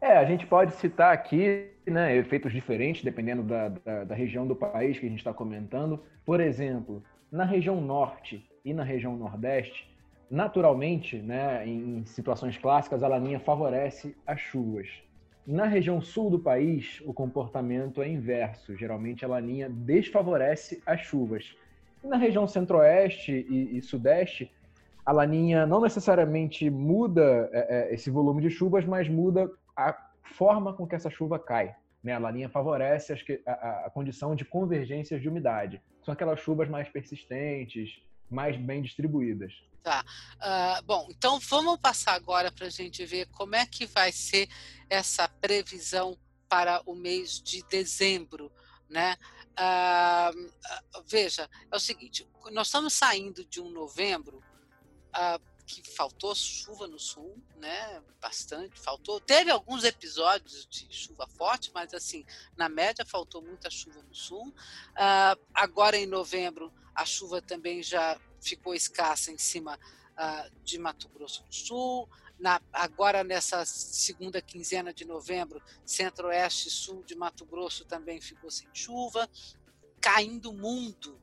É, 0.00 0.16
a 0.16 0.24
gente 0.24 0.46
pode 0.46 0.76
citar 0.76 1.12
aqui 1.12 1.72
né, 1.84 2.16
efeitos 2.16 2.52
diferentes, 2.52 3.02
dependendo 3.02 3.42
da, 3.42 3.68
da, 3.68 4.04
da 4.04 4.14
região 4.14 4.46
do 4.46 4.54
país 4.54 4.98
que 4.98 5.06
a 5.06 5.08
gente 5.08 5.18
está 5.18 5.32
comentando. 5.34 6.00
Por 6.24 6.40
exemplo, 6.40 7.02
na 7.30 7.44
região 7.44 7.80
norte 7.80 8.44
e 8.64 8.72
na 8.72 8.82
região 8.82 9.16
nordeste, 9.16 9.88
naturalmente, 10.30 11.16
né, 11.16 11.66
em 11.66 12.04
situações 12.04 12.56
clássicas, 12.58 13.02
a 13.02 13.08
laninha 13.08 13.40
favorece 13.40 14.16
as 14.26 14.40
chuvas. 14.40 14.88
Na 15.46 15.64
região 15.64 16.00
sul 16.00 16.28
do 16.28 16.38
país, 16.38 17.02
o 17.06 17.14
comportamento 17.14 18.02
é 18.02 18.08
inverso. 18.08 18.76
Geralmente, 18.76 19.24
a 19.24 19.28
laninha 19.28 19.70
desfavorece 19.70 20.82
as 20.84 21.00
chuvas. 21.00 21.56
E 22.04 22.06
na 22.06 22.18
região 22.18 22.46
centro-oeste 22.46 23.32
e, 23.32 23.78
e, 23.78 23.82
sudeste, 23.82 24.52
a 25.06 25.10
laninha 25.10 25.66
não 25.66 25.80
necessariamente 25.80 26.68
muda 26.68 27.48
é, 27.50 27.88
é, 27.90 27.94
esse 27.94 28.10
volume 28.10 28.42
de 28.42 28.50
chuvas, 28.50 28.84
mas 28.84 29.08
muda 29.08 29.50
a 29.74 29.96
forma 30.22 30.74
com 30.74 30.86
que 30.86 30.94
essa 30.94 31.08
chuva 31.08 31.38
cai. 31.38 31.74
Né? 32.08 32.14
A 32.14 32.18
laninha 32.18 32.48
favorece 32.48 33.12
a, 33.12 33.52
a, 33.52 33.86
a 33.86 33.90
condição 33.90 34.34
de 34.34 34.42
convergências 34.42 35.20
de 35.20 35.28
umidade. 35.28 35.82
São 36.02 36.14
aquelas 36.14 36.40
chuvas 36.40 36.66
mais 36.66 36.88
persistentes, 36.88 37.90
mais 38.30 38.56
bem 38.56 38.80
distribuídas. 38.80 39.52
Tá. 39.82 40.02
Uh, 40.36 40.82
bom, 40.84 41.06
então 41.10 41.38
vamos 41.38 41.78
passar 41.78 42.14
agora 42.14 42.50
para 42.50 42.66
a 42.66 42.70
gente 42.70 43.04
ver 43.04 43.26
como 43.26 43.54
é 43.54 43.66
que 43.66 43.84
vai 43.84 44.10
ser 44.10 44.48
essa 44.88 45.28
previsão 45.28 46.16
para 46.48 46.80
o 46.86 46.94
mês 46.94 47.42
de 47.42 47.62
dezembro, 47.68 48.50
né? 48.88 49.14
Uh, 49.52 50.50
veja, 51.06 51.46
é 51.70 51.76
o 51.76 51.80
seguinte, 51.80 52.26
nós 52.52 52.68
estamos 52.68 52.94
saindo 52.94 53.44
de 53.44 53.60
um 53.60 53.70
novembro 53.70 54.38
uh, 55.14 55.38
que 55.68 55.82
faltou 55.82 56.34
chuva 56.34 56.86
no 56.86 56.98
sul, 56.98 57.36
né? 57.56 58.02
Bastante, 58.18 58.80
faltou. 58.80 59.20
Teve 59.20 59.50
alguns 59.50 59.84
episódios 59.84 60.66
de 60.66 60.88
chuva 60.90 61.26
forte, 61.28 61.70
mas 61.74 61.92
assim, 61.92 62.24
na 62.56 62.70
média 62.70 63.04
faltou 63.04 63.42
muita 63.42 63.68
chuva 63.68 64.02
no 64.02 64.14
sul. 64.14 64.48
Uh, 64.48 65.38
agora 65.52 65.98
em 65.98 66.06
novembro, 66.06 66.72
a 66.94 67.04
chuva 67.04 67.42
também 67.42 67.82
já 67.82 68.18
ficou 68.40 68.74
escassa 68.74 69.30
em 69.30 69.36
cima 69.36 69.78
uh, 69.78 70.64
de 70.64 70.78
Mato 70.78 71.06
Grosso 71.10 71.44
do 71.44 71.54
Sul. 71.54 72.08
na, 72.38 72.62
agora 72.72 73.22
nessa 73.22 73.62
segunda 73.66 74.40
quinzena 74.40 74.94
de 74.94 75.04
novembro, 75.04 75.62
centro-oeste 75.84 76.68
e 76.68 76.70
sul 76.70 77.04
de 77.04 77.14
Mato 77.14 77.44
Grosso 77.44 77.84
também 77.84 78.22
ficou 78.22 78.50
sem 78.50 78.68
chuva, 78.72 79.28
caindo 80.00 80.50
mundo 80.50 81.20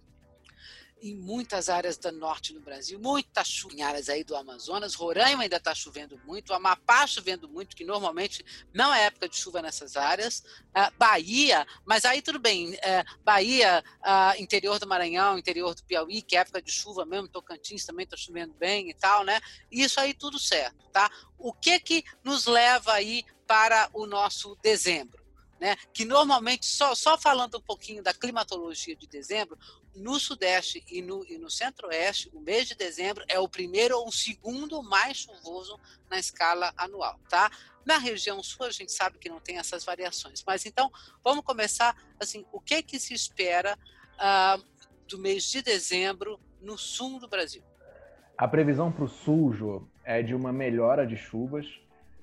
em 1.05 1.15
muitas 1.15 1.69
áreas 1.69 1.97
do 1.97 2.11
norte 2.11 2.51
do 2.51 2.59
Brasil, 2.59 2.99
muita 2.99 3.43
chuva 3.43 3.75
em 3.75 3.83
áreas 3.83 4.09
aí 4.09 4.23
do 4.23 4.35
Amazonas, 4.35 4.95
Roraima 4.95 5.43
ainda 5.43 5.57
está 5.57 5.75
chovendo 5.75 6.19
muito, 6.25 6.51
Amapá 6.51 7.05
chovendo 7.05 7.47
muito, 7.47 7.75
que 7.75 7.85
normalmente 7.85 8.43
não 8.73 8.91
é 8.91 9.05
época 9.05 9.29
de 9.29 9.37
chuva 9.37 9.61
nessas 9.61 9.95
áreas, 9.95 10.39
uh, 10.69 10.91
Bahia, 10.97 11.65
mas 11.85 12.05
aí 12.05 12.23
tudo 12.23 12.39
bem, 12.39 12.73
uh, 12.73 13.23
Bahia, 13.23 13.83
uh, 14.01 14.41
interior 14.41 14.79
do 14.79 14.87
Maranhão, 14.87 15.37
interior 15.37 15.75
do 15.75 15.83
Piauí, 15.83 16.23
que 16.23 16.35
é 16.35 16.39
época 16.39 16.61
de 16.61 16.71
chuva 16.71 17.05
mesmo, 17.05 17.27
Tocantins 17.27 17.85
também 17.85 18.05
está 18.05 18.17
chovendo 18.17 18.53
bem 18.53 18.89
e 18.89 18.93
tal, 18.93 19.23
né? 19.23 19.39
Isso 19.71 19.99
aí 19.99 20.13
tudo 20.13 20.39
certo, 20.39 20.87
tá? 20.91 21.11
O 21.37 21.53
que 21.53 21.79
que 21.79 22.03
nos 22.23 22.47
leva 22.47 22.93
aí 22.93 23.23
para 23.45 23.89
o 23.93 24.07
nosso 24.07 24.57
dezembro? 24.63 25.24
Né, 25.57 25.73
que 25.93 26.03
normalmente, 26.03 26.65
só, 26.65 26.93
só 26.93 27.17
falando 27.17 27.57
um 27.57 27.61
pouquinho 27.61 28.03
da 28.03 28.13
climatologia 28.13 28.93
de 28.93 29.07
dezembro, 29.07 29.57
no 29.95 30.19
Sudeste 30.19 30.83
e 30.89 31.01
no, 31.01 31.25
e 31.25 31.37
no 31.37 31.49
Centro-Oeste, 31.49 32.29
o 32.33 32.41
mês 32.41 32.67
de 32.67 32.75
dezembro 32.75 33.23
é 33.29 33.39
o 33.39 33.47
primeiro 33.47 33.97
ou 33.97 34.09
o 34.09 34.11
segundo 34.11 34.83
mais 34.83 35.17
chuvoso 35.17 35.79
na 36.09 36.19
escala 36.19 36.73
anual, 36.75 37.17
tá? 37.29 37.49
Na 37.85 37.97
região 37.97 38.43
sul, 38.43 38.65
a 38.65 38.71
gente 38.71 38.91
sabe 38.91 39.17
que 39.17 39.29
não 39.29 39.39
tem 39.39 39.57
essas 39.57 39.85
variações. 39.85 40.43
Mas 40.45 40.65
então, 40.65 40.91
vamos 41.23 41.45
começar, 41.45 41.95
assim, 42.19 42.45
o 42.51 42.59
que 42.59 42.83
que 42.83 42.99
se 42.99 43.13
espera 43.13 43.77
uh, 44.15 44.61
do 45.07 45.17
mês 45.17 45.43
de 45.43 45.61
dezembro 45.61 46.39
no 46.59 46.77
sul 46.77 47.19
do 47.19 47.27
Brasil? 47.27 47.63
A 48.37 48.47
previsão 48.47 48.91
para 48.91 49.05
o 49.05 49.07
sul, 49.07 49.53
Jô, 49.53 49.87
é 50.03 50.21
de 50.21 50.35
uma 50.35 50.51
melhora 50.51 51.07
de 51.07 51.15
chuvas. 51.15 51.65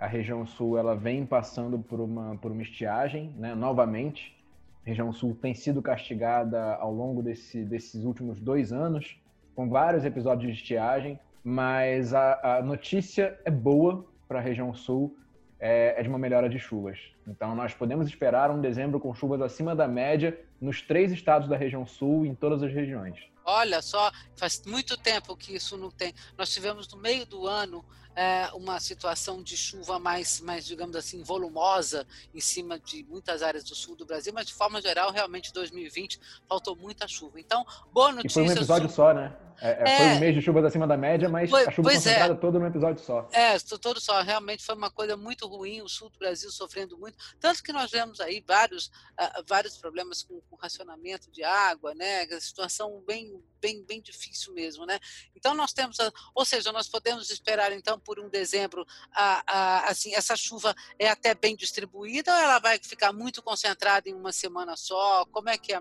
A 0.03 0.07
região 0.07 0.45
sul 0.45 0.77
ela 0.77 0.97
vem 0.97 1.25
passando 1.25 1.79
por 1.79 2.01
uma, 2.01 2.37
por 2.39 2.51
uma 2.51 2.63
estiagem, 2.63 3.33
né, 3.37 3.55
novamente 3.55 4.37
região 4.85 5.13
sul 5.13 5.37
tem 5.41 5.55
sido 5.55 5.81
castigada 5.81 6.75
ao 6.75 6.93
longo 6.93 7.23
desse, 7.23 7.65
desses 7.65 8.05
últimos 8.05 8.41
dois 8.41 8.73
anos, 8.73 9.17
com 9.55 9.69
vários 9.69 10.05
episódios 10.05 10.53
de 10.53 10.59
estiagem, 10.59 11.19
mas 11.45 12.13
a, 12.13 12.57
a 12.59 12.63
notícia 12.63 13.39
é 13.45 13.51
boa 13.51 14.05
para 14.27 14.39
a 14.39 14.43
região 14.43 14.75
sul, 14.75 15.17
é, 15.61 15.95
é, 15.97 16.03
de 16.03 16.09
uma 16.09 16.19
melhora 16.19 16.49
de 16.49 16.59
chuvas. 16.59 16.99
Então, 17.29 17.55
nós 17.55 17.73
podemos 17.73 18.09
esperar 18.09 18.51
um 18.51 18.61
dezembro 18.61 18.99
com 18.99 19.15
chuvas 19.15 19.41
acima 19.41 19.77
da 19.77 19.87
média 19.87 20.37
nos 20.63 20.81
três 20.81 21.11
estados 21.13 21.49
da 21.49 21.57
região 21.57 21.85
sul, 21.85 22.25
em 22.25 22.35
todas 22.35 22.63
as 22.63 22.73
regiões. 22.73 23.19
Olha 23.45 23.83
só, 23.83 24.11
faz 24.37 24.63
muito 24.65 24.97
tempo 24.97 25.37
que 25.37 25.55
isso 25.55 25.77
não 25.77 25.91
tem. 25.91 26.15
Nós 26.39 26.51
tivemos 26.51 26.87
no 26.93 26.99
meio 26.99 27.27
do 27.27 27.47
ano 27.47 27.85
é, 28.15 28.49
uma 28.55 28.79
situação 28.79 29.43
de 29.43 29.57
chuva 29.57 29.99
mais, 29.99 30.41
mais, 30.41 30.65
digamos 30.67 30.95
assim, 30.95 31.23
volumosa 31.23 32.07
em 32.35 32.41
cima 32.41 32.79
de 32.79 33.05
muitas 33.05 33.43
áreas 33.43 33.65
do 33.65 33.75
sul 33.75 33.97
do 33.97 34.05
Brasil, 34.07 34.33
mas 34.33 34.47
de 34.47 34.55
forma 34.55 34.81
geral, 34.81 35.11
realmente 35.11 35.53
2020 35.53 36.21
faltou 36.49 36.77
muita 36.77 37.09
chuva. 37.09 37.41
Então, 37.41 37.65
boa 37.93 38.13
notícia. 38.13 38.41
E 38.41 38.45
foi 38.45 38.53
um 38.53 38.57
episódio 38.57 38.89
só, 38.89 39.13
né? 39.13 39.35
É, 39.61 39.71
é, 39.71 39.97
foi 39.97 40.07
um 40.07 40.19
mês 40.19 40.35
de 40.35 40.43
chuvas 40.43 40.65
acima 40.65 40.89
da 40.89 40.97
média, 40.97 41.29
mas 41.29 41.49
foi, 41.49 41.65
a 41.65 41.71
chuva 41.71 41.91
é. 41.91 41.95
concentrada 41.95 42.35
é. 42.35 42.37
toda 42.37 42.59
num 42.59 42.67
episódio 42.67 43.03
só. 43.03 43.29
É, 43.33 43.57
todo 43.81 44.01
só. 44.01 44.21
Realmente 44.21 44.65
foi 44.65 44.75
uma 44.75 44.91
coisa 44.91 45.17
muito 45.17 45.47
ruim, 45.47 45.81
o 45.83 45.89
sul 45.89 46.11
do 46.11 46.19
Brasil 46.19 46.51
sofrendo 46.51 46.99
muito. 46.99 47.17
Tanto 47.39 47.63
que 47.63 47.73
nós 47.73 47.91
vemos 47.91 48.21
aí 48.21 48.43
vários, 48.45 48.87
uh, 48.87 49.45
vários 49.47 49.77
problemas 49.77 50.25
com, 50.25 50.41
com 50.53 50.57
racionamento 50.57 51.31
de 51.31 51.43
água, 51.43 51.95
né? 51.95 52.27
Situação 52.39 53.03
bem, 53.07 53.43
bem, 53.59 53.83
bem 53.83 54.03
difícil 54.03 54.53
mesmo, 54.53 54.85
né? 54.85 54.99
Então 55.35 55.55
nós 55.55 55.73
temos, 55.73 55.99
a, 55.99 56.13
ou 56.35 56.45
seja, 56.45 56.71
nós 56.71 56.89
podemos 56.89 57.31
esperar 57.31 57.73
então 57.73 57.99
por 57.99 58.21
um 58.21 58.29
dezembro, 58.29 58.85
a, 59.13 59.43
a, 59.47 59.89
assim, 59.89 60.15
essa 60.15 60.37
chuva 60.37 60.75
é 60.99 61.09
até 61.09 61.35
bem 61.35 61.57
distribuída 61.57 62.31
ou 62.31 62.39
ela 62.39 62.59
vai 62.59 62.79
ficar 62.79 63.13
muito 63.15 63.43
concentrada 63.43 64.11
em 64.11 64.15
uma 64.15 64.33
semana 64.33 64.77
só? 64.77 65.25
Como 65.27 65.49
é 65.49 65.57
que 65.57 65.73
é? 65.73 65.79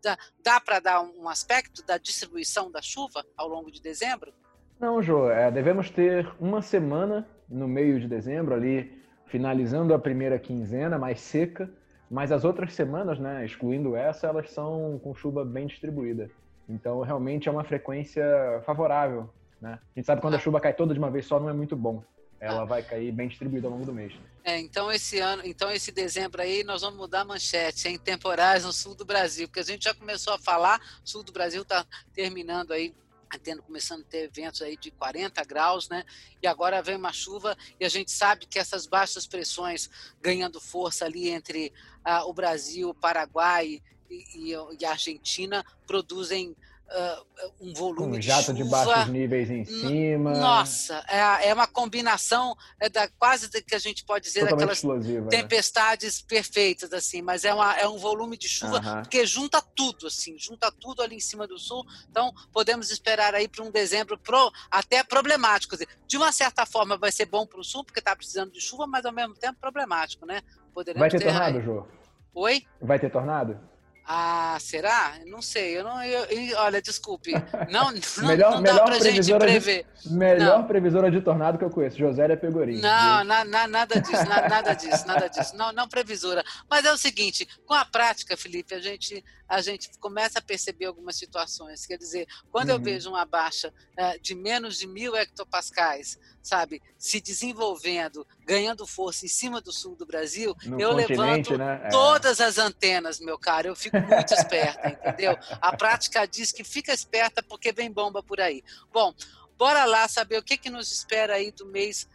Dá, 0.00 0.16
dá 0.42 0.60
para 0.60 0.78
dar 0.78 1.00
um 1.02 1.28
aspecto 1.28 1.84
da 1.84 1.98
distribuição 1.98 2.70
da 2.70 2.80
chuva 2.80 3.26
ao 3.36 3.48
longo 3.48 3.70
de 3.72 3.80
dezembro? 3.80 4.32
Não, 4.78 5.02
Jô, 5.02 5.30
é, 5.30 5.50
devemos 5.50 5.90
ter 5.90 6.32
uma 6.40 6.62
semana 6.62 7.28
no 7.48 7.66
meio 7.66 8.00
de 8.00 8.08
dezembro, 8.08 8.54
ali 8.54 9.02
finalizando 9.26 9.94
a 9.94 9.98
primeira 9.98 10.38
quinzena 10.38 10.98
mais 10.98 11.20
seca, 11.20 11.72
mas 12.12 12.30
as 12.30 12.44
outras 12.44 12.74
semanas, 12.74 13.18
né, 13.18 13.44
excluindo 13.44 13.96
essa, 13.96 14.26
elas 14.26 14.50
são 14.50 15.00
com 15.02 15.14
chuva 15.14 15.44
bem 15.44 15.66
distribuída. 15.66 16.30
Então, 16.68 17.00
realmente 17.00 17.48
é 17.48 17.52
uma 17.52 17.64
frequência 17.64 18.22
favorável. 18.66 19.30
Né? 19.60 19.78
A 19.80 19.98
gente 19.98 20.04
sabe 20.04 20.20
quando 20.20 20.34
a 20.34 20.36
ah. 20.36 20.40
chuva 20.40 20.60
cai 20.60 20.74
toda 20.74 20.92
de 20.92 20.98
uma 20.98 21.10
vez 21.10 21.24
só, 21.24 21.40
não 21.40 21.48
é 21.48 21.52
muito 21.54 21.74
bom 21.74 22.02
ela 22.42 22.62
ah. 22.62 22.64
vai 22.64 22.82
cair 22.82 23.12
bem 23.12 23.28
distribuída 23.28 23.68
ao 23.68 23.72
longo 23.72 23.86
do 23.86 23.92
mês. 23.92 24.12
É, 24.42 24.58
então 24.58 24.90
esse 24.90 25.20
ano, 25.20 25.42
então 25.44 25.70
esse 25.70 25.92
dezembro 25.92 26.42
aí 26.42 26.64
nós 26.64 26.82
vamos 26.82 26.98
mudar 26.98 27.20
a 27.20 27.24
manchete 27.24 27.86
em 27.86 27.96
temporais 27.96 28.64
no 28.64 28.72
sul 28.72 28.96
do 28.96 29.04
Brasil, 29.04 29.46
porque 29.46 29.60
a 29.60 29.64
gente 29.64 29.84
já 29.84 29.94
começou 29.94 30.34
a 30.34 30.38
falar, 30.38 30.80
o 31.04 31.08
sul 31.08 31.22
do 31.22 31.30
Brasil 31.30 31.62
está 31.62 31.86
terminando 32.12 32.72
aí 32.72 32.92
tendo 33.38 33.62
começando 33.62 34.02
a 34.02 34.04
ter 34.04 34.24
eventos 34.24 34.62
aí 34.62 34.76
de 34.76 34.90
40 34.90 35.42
graus, 35.44 35.88
né? 35.88 36.04
E 36.42 36.46
agora 36.46 36.82
vem 36.82 36.96
uma 36.96 37.12
chuva 37.12 37.56
e 37.78 37.84
a 37.84 37.88
gente 37.88 38.10
sabe 38.10 38.46
que 38.46 38.58
essas 38.58 38.86
baixas 38.86 39.26
pressões 39.26 39.88
ganhando 40.20 40.60
força 40.60 41.04
ali 41.04 41.28
entre 41.28 41.72
ah, 42.04 42.24
o 42.24 42.32
Brasil, 42.32 42.90
o 42.90 42.94
Paraguai 42.94 43.82
e, 44.10 44.52
e, 44.52 44.52
e 44.80 44.84
a 44.84 44.90
Argentina 44.90 45.64
produzem 45.86 46.56
uh, 46.92 47.52
um 47.60 47.74
volume 47.74 48.18
um 48.18 48.22
jato 48.22 48.52
de, 48.52 48.62
de 48.62 48.68
baixos 48.68 49.08
níveis 49.08 49.50
em 49.50 49.64
cima. 49.64 50.32
Nossa, 50.32 51.04
é, 51.08 51.48
é 51.48 51.54
uma 51.54 51.66
combinação 51.66 52.56
é 52.80 52.88
da 52.88 53.08
quase 53.08 53.48
que 53.62 53.74
a 53.74 53.78
gente 53.78 54.04
pode 54.04 54.24
dizer 54.24 54.44
daquelas 54.44 54.82
né? 54.82 55.26
tempestades 55.28 56.20
né? 56.20 56.26
perfeitas 56.28 56.92
assim, 56.92 57.22
mas 57.22 57.44
é, 57.44 57.52
uma, 57.52 57.76
é 57.76 57.88
um 57.88 57.98
volume 57.98 58.36
de 58.36 58.48
chuva 58.48 58.78
uh 58.78 58.82
-huh. 58.82 59.08
que 59.08 59.24
junta 59.26 59.62
tudo 59.74 60.06
assim, 60.06 60.36
junta 60.38 60.70
tudo 60.70 61.02
ali 61.02 61.16
em 61.16 61.20
cima 61.20 61.46
do 61.46 61.58
sul. 61.58 61.84
Então 62.10 62.32
podemos 62.52 62.90
esperar 62.90 63.34
aí 63.34 63.48
para 63.48 63.64
um 63.64 63.70
dezembro 63.70 64.18
pro, 64.18 64.50
até 64.70 65.02
problemático. 65.02 65.76
De 66.06 66.16
uma 66.16 66.32
certa 66.32 66.66
forma 66.66 66.96
vai 66.96 67.12
ser 67.12 67.26
bom 67.26 67.46
para 67.46 67.60
o 67.60 67.64
sul 67.64 67.84
porque 67.84 68.00
está 68.00 68.14
precisando 68.14 68.52
de 68.52 68.60
chuva, 68.60 68.86
mas 68.86 69.04
ao 69.04 69.12
mesmo 69.12 69.34
tempo 69.34 69.58
problemático, 69.60 70.26
né? 70.26 70.42
Poderemos 70.74 71.00
vai 71.00 71.10
ter, 71.10 71.18
ter 71.18 71.24
tornado, 71.24 71.60
Jô? 71.62 71.86
Oi? 72.34 72.64
Vai 72.80 72.98
ter 72.98 73.10
tornado? 73.10 73.60
Ah, 74.04 74.56
será? 74.60 75.14
Não 75.26 75.40
sei. 75.40 75.78
Eu 75.78 75.84
não. 75.84 76.02
Eu, 76.02 76.24
eu, 76.24 76.58
olha, 76.58 76.82
desculpe. 76.82 77.32
Não, 77.70 77.90
não, 77.92 78.28
melhor, 78.28 78.52
não 78.52 78.62
dá 78.62 78.72
melhor 78.72 78.84
pra 78.84 78.98
gente 78.98 79.38
prever. 79.38 79.86
De, 80.02 80.12
melhor 80.12 80.58
não. 80.58 80.66
previsora 80.66 81.10
de 81.10 81.20
tornado 81.20 81.56
que 81.56 81.64
eu 81.64 81.70
conheço, 81.70 81.96
Josélia 81.96 82.36
Pegorim. 82.36 82.80
Não, 82.80 83.24
na, 83.24 83.44
na, 83.44 83.68
nada 83.68 84.00
disso, 84.00 84.24
na, 84.28 84.48
nada 84.48 84.74
disso, 84.74 85.06
nada 85.06 85.28
disso. 85.28 85.56
Não, 85.56 85.72
não 85.72 85.88
previsora. 85.88 86.44
Mas 86.68 86.84
é 86.84 86.92
o 86.92 86.98
seguinte: 86.98 87.46
com 87.64 87.74
a 87.74 87.84
prática, 87.84 88.36
Felipe, 88.36 88.74
a 88.74 88.80
gente 88.80 89.24
a 89.52 89.60
gente 89.60 89.90
começa 90.00 90.38
a 90.38 90.42
perceber 90.42 90.86
algumas 90.86 91.14
situações. 91.14 91.84
Quer 91.84 91.98
dizer, 91.98 92.26
quando 92.50 92.70
uhum. 92.70 92.76
eu 92.76 92.80
vejo 92.80 93.10
uma 93.10 93.26
baixa 93.26 93.68
uh, 93.68 94.18
de 94.18 94.34
menos 94.34 94.78
de 94.78 94.86
mil 94.86 95.14
hectopascais, 95.14 96.18
sabe, 96.42 96.82
se 96.96 97.20
desenvolvendo, 97.20 98.26
ganhando 98.46 98.86
força 98.86 99.26
em 99.26 99.28
cima 99.28 99.60
do 99.60 99.70
sul 99.70 99.94
do 99.94 100.06
Brasil, 100.06 100.56
no 100.64 100.80
eu 100.80 100.90
levanto 100.92 101.58
né? 101.58 101.82
É. 101.84 101.88
todas 101.90 102.40
as 102.40 102.56
antenas, 102.56 103.20
meu 103.20 103.38
caro. 103.38 103.68
Eu 103.68 103.76
fico 103.76 103.98
muito 104.00 104.32
esperta, 104.32 104.88
entendeu? 104.88 105.36
A 105.60 105.76
prática 105.76 106.26
diz 106.26 106.50
que 106.50 106.64
fica 106.64 106.90
esperta 106.90 107.42
porque 107.42 107.72
vem 107.72 107.92
bomba 107.92 108.22
por 108.22 108.40
aí. 108.40 108.64
Bom, 108.90 109.14
bora 109.58 109.84
lá 109.84 110.08
saber 110.08 110.38
o 110.38 110.42
que, 110.42 110.56
que 110.56 110.70
nos 110.70 110.90
espera 110.90 111.34
aí 111.34 111.52
do 111.52 111.66
mês 111.66 112.08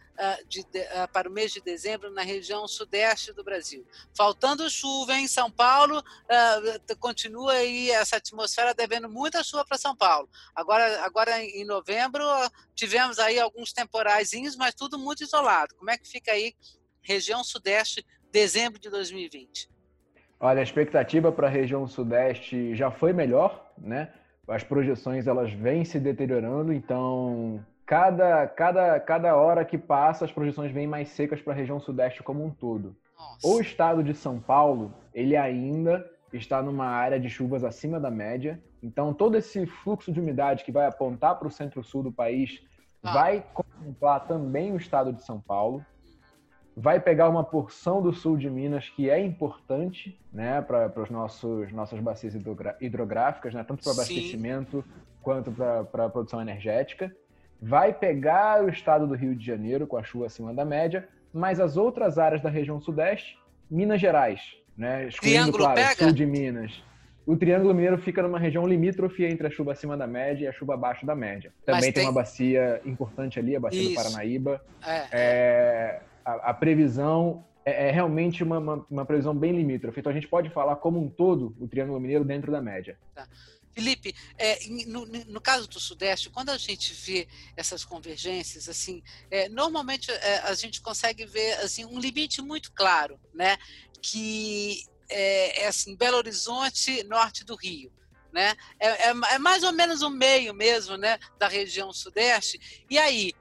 de, 0.48 0.60
uh, 0.60 1.08
para 1.12 1.28
o 1.28 1.32
mês 1.32 1.52
de 1.52 1.60
dezembro 1.60 2.10
na 2.10 2.22
região 2.22 2.66
sudeste 2.66 3.32
do 3.32 3.44
Brasil. 3.44 3.86
Faltando 4.16 4.68
chuva 4.68 5.14
em 5.14 5.28
São 5.28 5.50
Paulo, 5.50 5.98
uh, 5.98 6.96
continua 6.98 7.52
aí 7.52 7.90
essa 7.90 8.16
atmosfera 8.16 8.74
devendo 8.74 9.08
muita 9.08 9.44
chuva 9.44 9.64
para 9.64 9.78
São 9.78 9.94
Paulo. 9.96 10.28
Agora, 10.54 11.04
agora 11.04 11.42
em 11.42 11.64
novembro 11.64 12.24
tivemos 12.74 13.18
aí 13.18 13.38
alguns 13.38 13.72
temporaizinhos, 13.72 14.56
mas 14.56 14.74
tudo 14.74 14.98
muito 14.98 15.22
isolado. 15.22 15.74
Como 15.76 15.90
é 15.90 15.96
que 15.96 16.08
fica 16.08 16.32
aí 16.32 16.54
região 17.00 17.42
sudeste, 17.44 18.04
dezembro 18.30 18.78
de 18.78 18.90
2020? 18.90 19.70
Olha, 20.40 20.60
a 20.60 20.62
expectativa 20.62 21.32
para 21.32 21.48
a 21.48 21.50
região 21.50 21.86
sudeste 21.88 22.74
já 22.74 22.90
foi 22.90 23.12
melhor, 23.12 23.72
né? 23.76 24.12
As 24.46 24.62
projeções 24.62 25.26
elas 25.26 25.52
vêm 25.52 25.84
se 25.84 25.98
deteriorando, 25.98 26.72
então 26.72 27.64
cada, 27.88 28.46
cada, 28.46 29.00
cada 29.00 29.34
hora 29.34 29.64
que 29.64 29.78
passa, 29.78 30.26
as 30.26 30.30
projeções 30.30 30.70
vêm 30.70 30.86
mais 30.86 31.08
secas 31.08 31.40
para 31.40 31.54
a 31.54 31.56
região 31.56 31.80
sudeste 31.80 32.22
como 32.22 32.44
um 32.44 32.50
todo. 32.50 32.94
Nossa. 33.18 33.48
O 33.48 33.60
estado 33.62 34.04
de 34.04 34.12
São 34.12 34.38
Paulo, 34.38 34.92
ele 35.14 35.34
ainda 35.34 36.06
está 36.30 36.62
numa 36.62 36.84
área 36.84 37.18
de 37.18 37.30
chuvas 37.30 37.64
acima 37.64 37.98
da 37.98 38.10
média. 38.10 38.62
Então, 38.82 39.14
todo 39.14 39.38
esse 39.38 39.64
fluxo 39.64 40.12
de 40.12 40.20
umidade 40.20 40.64
que 40.64 40.70
vai 40.70 40.86
apontar 40.86 41.38
para 41.38 41.48
o 41.48 41.50
centro-sul 41.50 42.02
do 42.02 42.12
país 42.12 42.62
ah. 43.02 43.14
vai 43.14 43.42
contemplar 43.54 44.26
também 44.26 44.70
o 44.70 44.76
estado 44.76 45.10
de 45.10 45.24
São 45.24 45.40
Paulo. 45.40 45.82
Vai 46.76 47.00
pegar 47.00 47.30
uma 47.30 47.42
porção 47.42 48.02
do 48.02 48.12
sul 48.12 48.36
de 48.36 48.50
Minas 48.50 48.90
que 48.90 49.08
é 49.08 49.18
importante 49.18 50.20
né, 50.30 50.60
para 50.60 50.92
nossos 51.08 51.72
nossas 51.72 51.98
bacias 52.00 52.34
hidrográficas, 52.80 53.54
né, 53.54 53.64
tanto 53.64 53.82
para 53.82 53.92
abastecimento 53.94 54.84
quanto 55.22 55.50
para 55.50 56.04
a 56.04 56.10
produção 56.10 56.40
energética. 56.40 57.10
Vai 57.60 57.92
pegar 57.92 58.64
o 58.64 58.68
estado 58.68 59.06
do 59.06 59.14
Rio 59.14 59.34
de 59.34 59.44
Janeiro 59.44 59.86
com 59.86 59.96
a 59.96 60.02
chuva 60.02 60.26
acima 60.26 60.52
da 60.54 60.64
média, 60.64 61.08
mas 61.32 61.60
as 61.60 61.76
outras 61.76 62.18
áreas 62.18 62.40
da 62.40 62.48
região 62.48 62.80
sudeste, 62.80 63.38
Minas 63.70 64.00
Gerais, 64.00 64.40
né? 64.76 65.08
Excluindo, 65.08 65.36
Triângulo 65.38 65.64
claro, 65.64 65.74
pega? 65.80 66.04
sul 66.04 66.12
de 66.12 66.24
Minas. 66.26 66.82
O 67.26 67.36
Triângulo 67.36 67.74
Mineiro 67.74 67.98
fica 67.98 68.22
numa 68.22 68.38
região 68.38 68.66
limítrofe 68.66 69.22
entre 69.24 69.46
a 69.46 69.50
chuva 69.50 69.72
acima 69.72 69.96
da 69.98 70.06
média 70.06 70.46
e 70.46 70.48
a 70.48 70.52
chuva 70.52 70.72
abaixo 70.74 71.04
da 71.04 71.14
média. 71.14 71.52
Também 71.66 71.82
tem... 71.82 71.92
tem- 71.92 72.04
uma 72.06 72.12
bacia 72.12 72.80
importante 72.86 73.38
ali, 73.38 73.54
a 73.54 73.60
bacia 73.60 73.82
do 73.82 73.86
Isso. 73.90 73.94
Paranaíba. 74.02 74.64
É, 74.86 75.04
É, 75.12 76.00
a, 76.24 76.50
a 76.50 76.54
previsão 76.54 77.44
é, 77.66 77.88
é 77.88 77.90
realmente 77.90 78.42
uma, 78.42 78.58
uma, 78.58 78.86
uma 78.90 79.04
previsão 79.04 79.34
bem 79.34 79.52
limítrofe. 79.52 80.00
Então 80.00 80.10
a 80.10 80.14
gente 80.14 80.26
pode 80.26 80.48
falar 80.48 80.76
como 80.76 80.98
um 80.98 81.10
todo 81.10 81.54
o 81.60 81.68
Triângulo 81.68 82.00
Mineiro 82.00 82.24
dentro 82.24 82.50
da 82.50 82.62
média. 82.62 82.96
Felipe, 83.78 84.12
é, 84.36 84.58
no, 84.88 85.06
no 85.06 85.40
caso 85.40 85.68
do 85.68 85.78
Sudeste, 85.78 86.30
quando 86.30 86.50
a 86.50 86.58
gente 86.58 86.92
vê 86.94 87.28
essas 87.56 87.84
convergências, 87.84 88.68
assim, 88.68 89.00
é, 89.30 89.48
normalmente 89.48 90.10
é, 90.10 90.38
a 90.40 90.52
gente 90.54 90.80
consegue 90.80 91.24
ver 91.24 91.52
assim 91.60 91.84
um 91.84 91.96
limite 92.00 92.42
muito 92.42 92.72
claro, 92.72 93.20
né? 93.32 93.56
Que 94.02 94.84
é, 95.08 95.62
é 95.62 95.66
assim 95.68 95.94
Belo 95.94 96.16
Horizonte, 96.16 97.04
norte 97.04 97.44
do 97.44 97.54
Rio, 97.54 97.92
né? 98.32 98.56
É, 98.80 99.10
é- 99.10 99.34
é 99.34 99.38
mais 99.38 99.62
ou 99.62 99.70
menos 99.70 100.02
o 100.02 100.10
meio 100.10 100.52
mesmo, 100.52 100.96
né? 100.96 101.16
Da 101.38 101.46
região 101.46 101.92
Sudeste. 101.92 102.84
E 102.90 102.98
aí, 102.98 103.32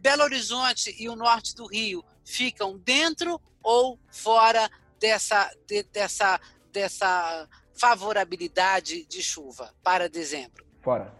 Belo 0.00 0.24
Horizonte 0.24 0.94
e 0.98 1.08
o 1.08 1.16
norte 1.16 1.54
do 1.54 1.64
Rio 1.66 2.04
ficam 2.22 2.76
dentro 2.76 3.40
ou 3.62 3.98
fora 4.12 4.70
dessa 5.00 5.50
de- 5.66 5.84
dessa 5.84 6.38
dessa 6.72 7.48
favorabilidade 7.80 9.04
de 9.06 9.22
chuva 9.22 9.74
para 9.82 10.06
dezembro? 10.08 10.66
Fora. 10.82 11.12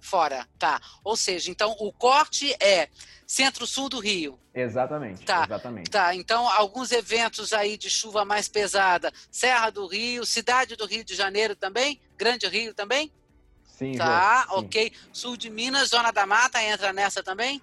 Fora, 0.00 0.48
tá. 0.58 0.80
Ou 1.04 1.14
seja, 1.16 1.50
então 1.50 1.74
o 1.78 1.92
corte 1.92 2.54
é 2.62 2.88
centro-sul 3.26 3.88
do 3.88 3.98
Rio. 3.98 4.38
Exatamente. 4.54 5.24
Tá, 5.24 5.44
Exatamente. 5.44 5.90
Tá, 5.90 6.14
então 6.14 6.48
alguns 6.48 6.90
eventos 6.92 7.52
aí 7.52 7.76
de 7.76 7.90
chuva 7.90 8.24
mais 8.24 8.48
pesada. 8.48 9.12
Serra 9.30 9.68
do 9.70 9.86
Rio, 9.86 10.24
cidade 10.24 10.74
do 10.76 10.86
Rio 10.86 11.04
de 11.04 11.14
Janeiro 11.14 11.54
também? 11.54 12.00
Grande 12.16 12.46
Rio 12.46 12.72
também? 12.72 13.12
Sim, 13.64 13.96
Tá, 13.98 14.46
sim. 14.48 14.54
ok. 14.56 14.92
Sul 15.12 15.36
de 15.36 15.50
Minas, 15.50 15.88
Zona 15.90 16.10
da 16.12 16.24
Mata 16.24 16.62
entra 16.62 16.92
nessa 16.92 17.22
também? 17.22 17.60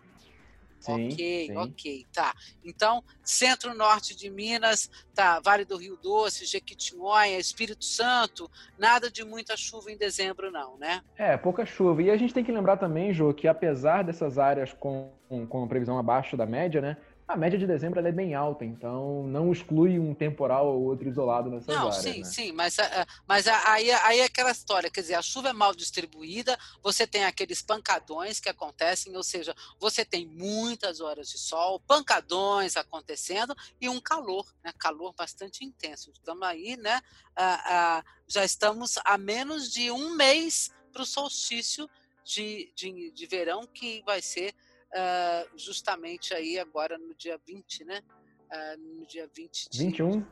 Sim, 0.84 1.08
ok, 1.14 1.46
sim. 1.48 1.58
ok, 1.58 2.06
tá. 2.12 2.34
Então, 2.64 3.02
centro-norte 3.24 4.16
de 4.16 4.30
Minas, 4.30 4.90
tá, 5.16 5.40
Vale 5.40 5.64
do 5.64 5.78
Rio 5.78 5.96
Doce, 5.96 6.46
Jequitinhonha, 6.46 7.40
Espírito 7.40 7.86
Santo, 7.86 8.52
nada 8.78 9.10
de 9.10 9.24
muita 9.24 9.56
chuva 9.56 9.92
em 9.92 9.98
dezembro 9.98 10.52
não, 10.52 10.78
né? 10.78 11.02
É, 11.18 11.38
pouca 11.38 11.66
chuva. 11.66 12.04
E 12.04 12.12
a 12.12 12.18
gente 12.18 12.34
tem 12.34 12.44
que 12.44 12.52
lembrar 12.52 12.76
também, 12.76 13.14
Jô, 13.14 13.34
que 13.34 13.48
apesar 13.48 14.04
dessas 14.04 14.38
áreas 14.38 14.74
com, 14.74 15.10
com, 15.30 15.48
com 15.48 15.68
previsão 15.68 15.98
abaixo 15.98 16.36
da 16.36 16.46
média, 16.46 16.82
né? 16.82 16.98
A 17.34 17.36
média 17.36 17.58
de 17.58 17.66
dezembro 17.66 18.00
ela 18.00 18.10
é 18.10 18.12
bem 18.12 18.36
alta, 18.36 18.64
então 18.64 19.26
não 19.26 19.52
exclui 19.52 19.98
um 19.98 20.14
temporal 20.14 20.68
ou 20.68 20.84
outro 20.84 21.10
isolado 21.10 21.50
nessas 21.50 21.68
Não, 21.68 21.88
áreas. 21.88 21.96
sim, 21.98 22.20
né? 22.20 22.24
sim, 22.26 22.52
mas, 22.52 22.78
ah, 22.78 23.08
mas 23.28 23.48
ah, 23.48 23.72
aí, 23.72 23.90
aí 23.90 24.20
é 24.20 24.26
aquela 24.26 24.52
história, 24.52 24.88
quer 24.88 25.02
dizer, 25.02 25.16
a 25.16 25.22
chuva 25.24 25.50
é 25.50 25.54
mal 25.54 25.74
distribuída, 25.74 26.56
você 26.84 27.08
tem 27.08 27.24
aqueles 27.26 27.64
pancadões 27.64 28.40
que 28.40 28.50
acontecem, 28.50 29.18
ou 29.18 29.24
seja, 29.24 29.56
você 29.80 30.06
tem 30.06 30.28
muitas 30.28 31.02
horas 31.02 31.28
de 31.28 31.40
sol, 31.40 31.80
pancadões 31.80 32.78
acontecendo 32.78 33.56
e 33.82 33.90
um 33.90 34.00
calor, 34.00 34.46
né? 34.64 34.72
Calor 34.78 35.12
bastante 35.18 35.66
intenso. 35.66 36.12
Estamos 36.12 36.48
aí, 36.48 36.78
né? 36.78 37.02
ah, 37.36 37.64
ah, 37.66 38.04
já 38.28 38.46
estamos 38.46 38.98
a 39.04 39.18
menos 39.18 39.72
de 39.72 39.92
um 39.92 40.16
mês 40.16 40.72
para 40.92 41.02
o 41.02 41.06
solstício 41.06 41.90
de, 42.24 42.72
de, 42.76 43.12
de 43.12 43.26
verão, 43.26 43.66
que 43.66 44.02
vai 44.06 44.22
ser 44.22 44.54
ah, 44.94 45.48
justamente 45.56 46.34
aí 46.34 46.58
agora 46.60 46.98
no 46.98 47.14
dia 47.16 47.40
20, 47.46 47.84
né? 47.86 48.02
Ah, 48.50 48.76
no 48.78 49.06
dia 49.06 49.28
20 49.34 49.70
de, 49.70 49.78
21, 49.86 50.26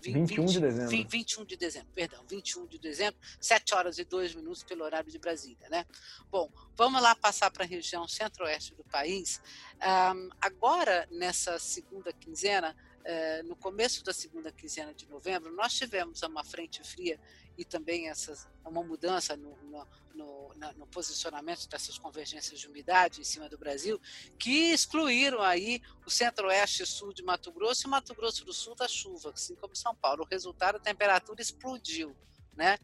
Vi- 0.00 0.12
21 0.12 0.44
de 0.46 0.60
dezembro. 0.60 0.90
vi- 0.90 1.04
21 1.10 1.44
de 1.44 1.56
dezembro, 1.56 1.88
perdão, 1.92 2.24
21 2.28 2.66
de 2.66 2.78
dezembro, 2.78 3.18
7 3.40 3.74
horas 3.74 3.98
e 3.98 4.04
2 4.04 4.34
minutos 4.34 4.62
pelo 4.62 4.84
horário 4.84 5.10
de 5.10 5.18
Brasília, 5.18 5.68
né? 5.68 5.84
Bom, 6.30 6.50
vamos 6.76 7.02
lá 7.02 7.14
passar 7.16 7.50
para 7.50 7.64
a 7.64 7.66
região 7.66 8.06
centro-oeste 8.06 8.74
do 8.76 8.84
país. 8.84 9.40
Ahm, 9.80 10.28
agora, 10.40 11.06
nessa 11.10 11.58
segunda 11.58 12.12
quinzena, 12.12 12.76
eh, 13.04 13.42
no 13.42 13.56
começo 13.56 14.04
da 14.04 14.12
segunda 14.12 14.52
quinzena 14.52 14.94
de 14.94 15.08
novembro, 15.08 15.52
nós 15.54 15.72
tivemos 15.74 16.22
uma 16.22 16.44
frente 16.44 16.82
fria 16.84 17.18
e 17.58 17.64
também 17.64 18.08
essas, 18.08 18.46
uma 18.64 18.84
mudança 18.84 19.36
no, 19.36 19.56
no, 19.64 19.86
no, 20.14 20.54
no 20.76 20.86
posicionamento 20.86 21.68
dessas 21.68 21.98
convergências 21.98 22.60
de 22.60 22.68
umidade 22.68 23.20
em 23.20 23.24
cima 23.24 23.48
do 23.48 23.58
Brasil, 23.58 24.00
que 24.38 24.72
excluíram 24.72 25.42
aí 25.42 25.82
o 26.06 26.10
centro-oeste 26.10 26.84
e 26.84 26.86
sul 26.86 27.12
de 27.12 27.22
Mato 27.24 27.50
Grosso 27.50 27.86
e 27.86 27.90
Mato 27.90 28.14
Grosso 28.14 28.44
do 28.44 28.52
Sul 28.52 28.76
da 28.76 28.86
chuva, 28.86 29.32
assim 29.34 29.56
como 29.56 29.74
São 29.74 29.94
Paulo. 29.94 30.22
O 30.22 30.28
resultado, 30.28 30.76
a 30.76 30.80
temperatura 30.80 31.42
explodiu, 31.42 32.16
né? 32.56 32.78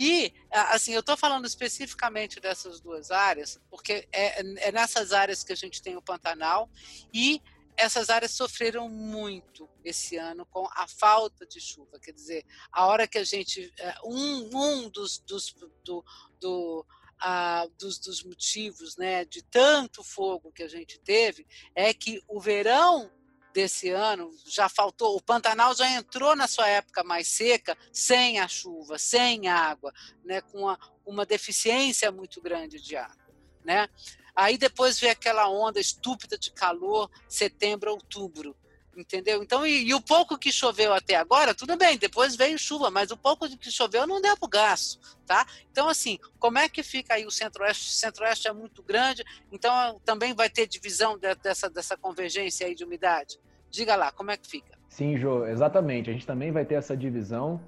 E, 0.00 0.32
assim, 0.50 0.92
eu 0.92 1.00
estou 1.00 1.16
falando 1.16 1.44
especificamente 1.44 2.38
dessas 2.38 2.80
duas 2.80 3.10
áreas, 3.10 3.60
porque 3.68 4.08
é, 4.12 4.40
é 4.68 4.72
nessas 4.72 5.12
áreas 5.12 5.42
que 5.42 5.52
a 5.52 5.56
gente 5.56 5.82
tem 5.82 5.96
o 5.96 6.02
Pantanal 6.02 6.70
e 7.12 7.42
essas 7.78 8.10
áreas 8.10 8.32
sofreram 8.32 8.88
muito 8.88 9.68
esse 9.84 10.16
ano 10.16 10.44
com 10.46 10.66
a 10.72 10.86
falta 10.86 11.46
de 11.46 11.60
chuva. 11.60 11.98
Quer 12.00 12.12
dizer, 12.12 12.44
a 12.72 12.86
hora 12.86 13.06
que 13.06 13.18
a 13.18 13.24
gente. 13.24 13.72
é, 13.78 13.94
Um, 14.04 14.50
um 14.52 14.88
dos, 14.90 15.18
dos, 15.20 15.54
do, 15.84 16.04
do, 16.40 16.86
ah, 17.20 17.66
dos, 17.78 17.98
dos 17.98 18.22
motivos 18.22 18.96
né, 18.96 19.24
de 19.24 19.42
tanto 19.42 20.02
fogo 20.02 20.52
que 20.52 20.62
a 20.62 20.68
gente 20.68 20.98
teve 20.98 21.46
é 21.74 21.94
que 21.94 22.20
o 22.28 22.40
verão 22.40 23.10
desse 23.52 23.90
ano 23.90 24.30
já 24.46 24.68
faltou, 24.68 25.16
o 25.16 25.22
Pantanal 25.22 25.74
já 25.74 25.90
entrou 25.90 26.36
na 26.36 26.46
sua 26.46 26.68
época 26.68 27.02
mais 27.02 27.28
seca, 27.28 27.76
sem 27.92 28.38
a 28.38 28.46
chuva, 28.46 28.98
sem 28.98 29.48
água, 29.48 29.92
né, 30.24 30.40
com 30.40 30.60
uma, 30.60 30.78
uma 31.04 31.26
deficiência 31.26 32.12
muito 32.12 32.40
grande 32.40 32.80
de 32.80 32.96
água. 32.96 33.28
Né? 33.64 33.88
Aí 34.38 34.56
depois 34.56 35.00
veio 35.00 35.10
aquela 35.10 35.48
onda 35.48 35.80
estúpida 35.80 36.38
de 36.38 36.52
calor, 36.52 37.10
setembro, 37.28 37.90
outubro. 37.90 38.54
Entendeu? 38.96 39.42
Então, 39.42 39.66
e, 39.66 39.88
e 39.88 39.94
o 39.94 40.00
pouco 40.00 40.38
que 40.38 40.52
choveu 40.52 40.94
até 40.94 41.16
agora, 41.16 41.52
tudo 41.54 41.76
bem, 41.76 41.98
depois 41.98 42.36
veio 42.36 42.56
chuva, 42.56 42.88
mas 42.88 43.10
o 43.10 43.16
pouco 43.16 43.48
que 43.56 43.68
choveu 43.70 44.06
não 44.06 44.20
deu 44.20 44.36
para 44.36 44.46
o 44.46 44.48
gasto, 44.50 45.00
tá? 45.26 45.44
Então, 45.72 45.88
assim, 45.88 46.20
como 46.38 46.56
é 46.58 46.68
que 46.68 46.84
fica 46.84 47.14
aí 47.14 47.26
o 47.26 47.30
centro-oeste? 47.32 47.88
O 47.88 47.92
centro-oeste 47.92 48.46
é 48.46 48.52
muito 48.52 48.80
grande, 48.80 49.24
então 49.50 50.00
também 50.04 50.32
vai 50.34 50.48
ter 50.48 50.68
divisão 50.68 51.18
de- 51.18 51.34
dessa, 51.36 51.68
dessa 51.68 51.96
convergência 51.96 52.64
aí 52.66 52.76
de 52.76 52.84
umidade? 52.84 53.38
Diga 53.70 53.96
lá, 53.96 54.12
como 54.12 54.30
é 54.30 54.36
que 54.36 54.48
fica? 54.48 54.78
Sim, 54.88 55.16
Jô, 55.16 55.46
exatamente. 55.46 56.10
A 56.10 56.12
gente 56.12 56.26
também 56.26 56.52
vai 56.52 56.64
ter 56.64 56.74
essa 56.74 56.96
divisão. 56.96 57.60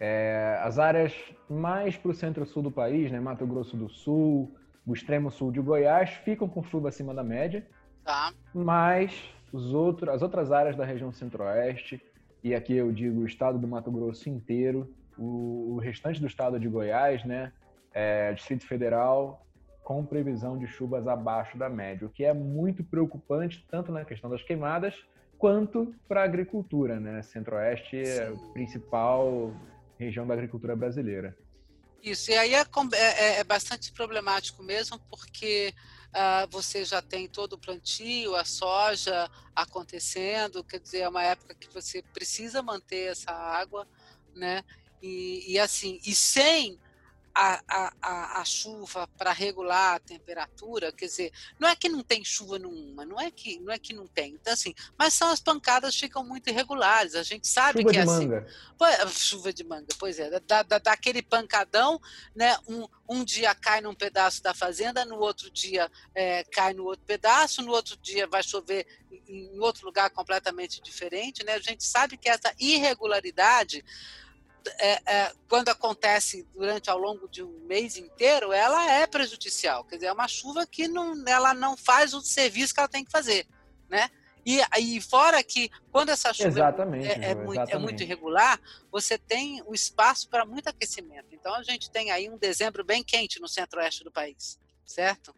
É, 0.00 0.58
as 0.62 0.78
áreas 0.78 1.12
mais 1.50 1.96
para 1.96 2.10
o 2.10 2.14
centro-sul 2.14 2.62
do 2.62 2.70
país, 2.70 3.10
né, 3.12 3.20
Mato 3.20 3.46
Grosso 3.46 3.76
do 3.76 3.88
Sul, 3.88 4.54
o 4.86 4.92
extremo 4.92 5.30
sul 5.30 5.50
de 5.50 5.60
Goiás, 5.60 6.10
ficam 6.10 6.48
com 6.48 6.62
chuva 6.62 6.88
acima 6.88 7.14
da 7.14 7.22
média, 7.24 7.66
Tá? 8.04 8.32
mas 8.52 9.30
os 9.52 9.72
outros, 9.72 10.10
as 10.10 10.20
outras 10.20 10.52
áreas 10.52 10.76
da 10.76 10.84
região 10.84 11.10
centro-oeste, 11.10 12.02
e 12.42 12.54
aqui 12.54 12.74
eu 12.74 12.92
digo 12.92 13.20
o 13.20 13.26
estado 13.26 13.58
do 13.58 13.66
Mato 13.66 13.90
Grosso 13.90 14.28
inteiro, 14.28 14.92
o, 15.16 15.74
o 15.74 15.78
restante 15.78 16.20
do 16.20 16.26
estado 16.26 16.60
de 16.60 16.68
Goiás, 16.68 17.24
né, 17.24 17.52
é, 17.94 18.32
Distrito 18.34 18.66
Federal, 18.66 19.46
com 19.82 20.04
previsão 20.04 20.58
de 20.58 20.66
chuvas 20.66 21.06
abaixo 21.06 21.56
da 21.56 21.68
média, 21.68 22.06
o 22.06 22.10
que 22.10 22.24
é 22.24 22.34
muito 22.34 22.82
preocupante, 22.82 23.64
tanto 23.70 23.92
na 23.92 24.04
questão 24.04 24.28
das 24.28 24.42
queimadas, 24.42 24.94
quanto 25.38 25.94
para 26.08 26.22
a 26.22 26.24
agricultura, 26.24 26.98
né? 26.98 27.20
Centro-Oeste 27.20 27.98
é 27.98 28.28
a 28.28 28.52
principal 28.52 29.52
região 29.98 30.26
da 30.26 30.32
agricultura 30.32 30.74
brasileira. 30.74 31.36
Isso, 32.04 32.30
e 32.30 32.36
aí 32.36 32.52
é, 32.54 32.60
é- 32.60 32.96
é- 32.98 33.38
é 33.38 33.44
bastante 33.44 33.90
problemático 33.90 34.62
mesmo, 34.62 34.98
porque 35.08 35.74
ah, 36.12 36.46
você 36.50 36.84
já 36.84 37.00
tem 37.00 37.26
todo 37.26 37.54
o 37.54 37.58
plantio, 37.58 38.36
a 38.36 38.44
soja 38.44 39.28
acontecendo, 39.56 40.62
quer 40.62 40.78
dizer, 40.78 40.98
é 41.00 41.08
uma 41.08 41.22
época 41.22 41.54
que 41.54 41.72
você 41.72 42.02
precisa 42.02 42.62
manter 42.62 43.10
essa 43.10 43.32
água, 43.32 43.88
né? 44.34 44.62
E, 45.02 45.52
e 45.54 45.58
assim, 45.58 45.98
e 46.04 46.14
sem 46.14 46.78
a, 47.34 47.92
a, 48.00 48.40
a, 48.40 48.44
chuva 48.44 49.08
para 49.18 49.32
regular 49.32 49.96
a 49.96 49.98
temperatura, 49.98 50.92
quer 50.92 51.06
dizer, 51.06 51.32
não 51.58 51.68
é 51.68 51.74
que 51.74 51.88
não 51.88 52.02
tem 52.02 52.24
chuva 52.24 52.58
nenhuma, 52.58 53.04
não 53.04 53.20
é 53.20 53.30
que 53.30 53.58
não 53.58 53.72
é 53.72 53.78
que 53.78 53.92
não 53.92 54.06
tem, 54.06 54.34
então 54.34 54.52
assim, 54.52 54.72
mas 54.96 55.14
são 55.14 55.28
as 55.30 55.40
pancadas 55.40 55.96
ficam 55.96 56.24
muito 56.24 56.48
irregulares, 56.48 57.16
a 57.16 57.24
gente 57.24 57.48
sabe 57.48 57.80
Chuva 57.80 57.90
que 57.90 57.98
é 57.98 58.02
assim. 58.02 58.28
manga. 58.28 58.46
É, 58.82 59.08
Chuva 59.08 59.52
de 59.52 59.64
manga, 59.64 59.88
pois 59.98 60.18
é, 60.20 60.38
da, 60.40 60.62
da, 60.62 60.78
daquele 60.78 61.22
pancadão, 61.22 62.00
né? 62.36 62.56
Um, 62.68 62.86
um 63.08 63.24
dia 63.24 63.54
cai 63.54 63.80
num 63.80 63.94
pedaço 63.94 64.42
da 64.42 64.54
fazenda, 64.54 65.04
no 65.04 65.16
outro 65.16 65.50
dia 65.50 65.90
é, 66.14 66.44
cai 66.44 66.72
no 66.72 66.84
outro 66.84 67.04
pedaço, 67.04 67.62
no 67.62 67.72
outro 67.72 67.96
dia 67.96 68.26
vai 68.26 68.42
chover 68.42 68.86
em 69.26 69.58
outro 69.58 69.86
lugar 69.86 70.10
completamente 70.10 70.80
diferente, 70.80 71.44
né? 71.44 71.54
A 71.54 71.60
gente 71.60 71.84
sabe 71.84 72.16
que 72.16 72.28
essa 72.28 72.54
irregularidade 72.58 73.84
é, 74.78 75.00
é, 75.06 75.32
quando 75.48 75.68
acontece 75.68 76.46
durante 76.54 76.90
ao 76.90 76.98
longo 76.98 77.28
de 77.28 77.42
um 77.42 77.60
mês 77.66 77.96
inteiro, 77.96 78.52
ela 78.52 78.90
é 78.90 79.06
prejudicial. 79.06 79.84
Quer 79.84 79.96
dizer, 79.96 80.06
é 80.06 80.12
uma 80.12 80.28
chuva 80.28 80.66
que 80.66 80.88
não, 80.88 81.14
ela 81.26 81.54
não 81.54 81.76
faz 81.76 82.14
o 82.14 82.20
serviço 82.20 82.74
que 82.74 82.80
ela 82.80 82.88
tem 82.88 83.04
que 83.04 83.10
fazer, 83.10 83.46
né? 83.88 84.10
E, 84.46 84.60
e 84.78 85.00
fora 85.00 85.42
que 85.42 85.70
quando 85.90 86.10
essa 86.10 86.32
chuva 86.34 86.48
exatamente, 86.48 87.08
é, 87.08 87.30
é, 87.30 87.34
muito, 87.34 87.70
é, 87.70 87.78
muito, 87.78 88.02
irregular, 88.02 88.60
você 88.92 89.16
tem 89.16 89.62
o 89.66 89.72
espaço 89.72 90.28
para 90.28 90.44
muito 90.44 90.68
aquecimento. 90.68 91.28
Então 91.32 91.54
a 91.54 91.62
gente 91.62 91.90
tem 91.90 92.10
aí 92.10 92.28
um 92.28 92.36
dezembro 92.36 92.84
bem 92.84 93.02
quente 93.02 93.40
no 93.40 93.48
centro-oeste 93.48 94.04
do 94.04 94.12
país, 94.12 94.60
certo? 94.84 95.34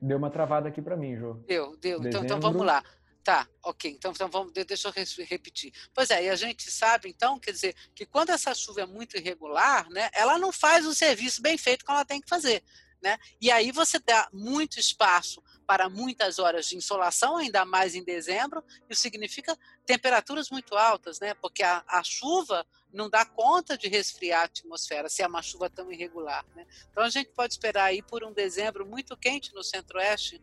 Deu 0.00 0.18
uma 0.18 0.30
travada 0.30 0.68
aqui 0.68 0.82
para 0.82 0.96
mim, 0.96 1.16
Jô. 1.16 1.34
Deu, 1.46 1.76
deu. 1.76 2.00
Dezembro... 2.00 2.08
Então, 2.08 2.24
então 2.24 2.40
vamos 2.40 2.66
lá. 2.66 2.82
Tá, 3.24 3.48
ok. 3.62 3.90
Então, 3.90 4.12
então 4.12 4.28
vamos, 4.28 4.52
deixa 4.52 4.88
eu 4.88 5.24
repetir. 5.24 5.72
Pois 5.94 6.10
é, 6.10 6.24
e 6.24 6.28
a 6.28 6.36
gente 6.36 6.70
sabe, 6.70 7.08
então, 7.08 7.40
quer 7.40 7.52
dizer, 7.52 7.74
que 7.94 8.04
quando 8.04 8.28
essa 8.28 8.54
chuva 8.54 8.82
é 8.82 8.86
muito 8.86 9.16
irregular, 9.16 9.88
né, 9.88 10.10
ela 10.12 10.38
não 10.38 10.52
faz 10.52 10.86
o 10.86 10.94
serviço 10.94 11.40
bem 11.40 11.56
feito 11.56 11.86
como 11.86 11.96
ela 11.96 12.04
tem 12.04 12.20
que 12.20 12.28
fazer. 12.28 12.62
Né? 13.02 13.18
E 13.40 13.50
aí 13.50 13.72
você 13.72 13.98
dá 13.98 14.28
muito 14.30 14.78
espaço 14.78 15.42
para 15.66 15.88
muitas 15.88 16.38
horas 16.38 16.66
de 16.66 16.76
insolação, 16.76 17.38
ainda 17.38 17.64
mais 17.64 17.94
em 17.94 18.04
dezembro, 18.04 18.62
isso 18.88 19.00
significa 19.00 19.58
temperaturas 19.86 20.50
muito 20.50 20.76
altas, 20.76 21.18
né? 21.18 21.32
porque 21.34 21.62
a, 21.62 21.82
a 21.88 22.02
chuva 22.02 22.66
não 22.92 23.08
dá 23.08 23.24
conta 23.24 23.76
de 23.76 23.88
resfriar 23.88 24.42
a 24.42 24.44
atmosfera 24.44 25.08
se 25.08 25.22
é 25.22 25.26
uma 25.26 25.42
chuva 25.42 25.70
tão 25.70 25.90
irregular. 25.90 26.44
Né? 26.54 26.66
Então 26.90 27.02
a 27.02 27.08
gente 27.08 27.30
pode 27.30 27.54
esperar 27.54 27.84
aí 27.84 28.02
por 28.02 28.22
um 28.22 28.32
dezembro 28.32 28.86
muito 28.86 29.16
quente 29.16 29.54
no 29.54 29.64
centro-oeste. 29.64 30.40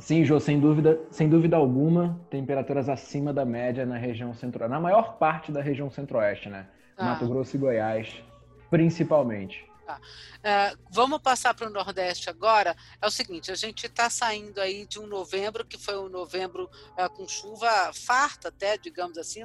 Sim, 0.00 0.24
Jô, 0.24 0.40
sem 0.40 0.58
dúvida, 0.58 0.98
sem 1.10 1.28
dúvida 1.28 1.56
alguma, 1.56 2.18
temperaturas 2.30 2.88
acima 2.88 3.34
da 3.34 3.44
média 3.44 3.84
na 3.84 3.98
região 3.98 4.32
centro 4.32 4.66
na 4.66 4.80
maior 4.80 5.18
parte 5.18 5.52
da 5.52 5.60
região 5.60 5.90
centro-oeste, 5.90 6.48
né? 6.48 6.66
Ah. 6.96 7.04
Mato 7.04 7.28
Grosso 7.28 7.54
e 7.56 7.58
Goiás, 7.58 8.24
principalmente. 8.70 9.69
Uh, 9.98 10.78
vamos 10.90 11.20
passar 11.20 11.54
para 11.54 11.66
o 11.66 11.70
Nordeste 11.70 12.28
agora. 12.30 12.76
É 13.00 13.06
o 13.06 13.10
seguinte, 13.10 13.50
a 13.50 13.54
gente 13.54 13.86
está 13.86 14.08
saindo 14.10 14.60
aí 14.60 14.86
de 14.86 14.98
um 14.98 15.06
novembro 15.06 15.64
que 15.64 15.78
foi 15.78 15.98
um 15.98 16.08
novembro 16.08 16.70
uh, 16.98 17.10
com 17.10 17.26
chuva 17.26 17.92
farta, 17.92 18.48
até 18.48 18.76
digamos 18.76 19.18
assim, 19.18 19.40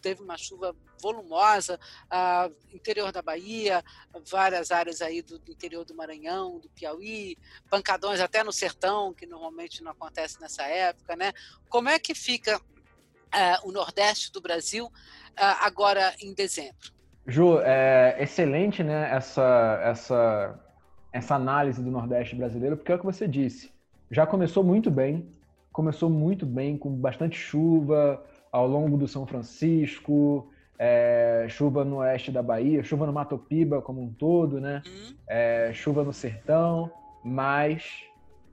teve 0.00 0.22
uma 0.22 0.36
chuva 0.36 0.74
volumosa, 1.00 1.78
uh, 2.06 2.54
interior 2.74 3.12
da 3.12 3.22
Bahia, 3.22 3.84
várias 4.28 4.70
áreas 4.70 5.00
aí 5.00 5.22
do, 5.22 5.38
do, 5.38 5.52
interior 5.52 5.84
do 5.84 5.94
Maranhão, 5.94 6.58
do 6.58 6.68
Piauí, 6.70 7.36
pancadões 7.70 8.20
até 8.20 8.42
no 8.42 8.52
sertão, 8.52 9.14
que 9.14 9.26
normalmente 9.26 9.82
não 9.82 9.92
acontece 9.92 10.40
nessa 10.40 10.64
época, 10.64 11.14
né? 11.14 11.32
Como 11.68 11.88
é 11.88 11.98
que 11.98 12.14
fica 12.14 12.60
o 13.62 13.70
Nordeste 13.70 14.32
do 14.32 14.40
Brasil 14.40 14.90
agora 15.36 16.16
em 16.18 16.32
dezembro? 16.32 16.97
Ju, 17.28 17.60
é 17.60 18.16
excelente 18.18 18.82
né, 18.82 19.10
essa, 19.12 19.80
essa, 19.84 20.58
essa 21.12 21.34
análise 21.34 21.82
do 21.82 21.90
Nordeste 21.90 22.34
brasileiro, 22.34 22.74
porque 22.74 22.90
é 22.90 22.94
o 22.94 22.98
que 22.98 23.04
você 23.04 23.28
disse. 23.28 23.70
Já 24.10 24.26
começou 24.26 24.64
muito 24.64 24.90
bem, 24.90 25.28
começou 25.70 26.08
muito 26.08 26.46
bem, 26.46 26.78
com 26.78 26.90
bastante 26.90 27.36
chuva 27.36 28.24
ao 28.50 28.66
longo 28.66 28.96
do 28.96 29.06
São 29.06 29.26
Francisco, 29.26 30.50
é, 30.78 31.44
chuva 31.50 31.84
no 31.84 31.96
oeste 31.96 32.32
da 32.32 32.42
Bahia, 32.42 32.82
chuva 32.82 33.04
no 33.04 33.12
Mato 33.12 33.36
Piba 33.36 33.82
como 33.82 34.02
um 34.02 34.10
todo, 34.10 34.58
né? 34.58 34.82
Uhum. 34.86 35.14
É, 35.28 35.70
chuva 35.74 36.02
no 36.02 36.14
sertão, 36.14 36.90
mas 37.22 38.04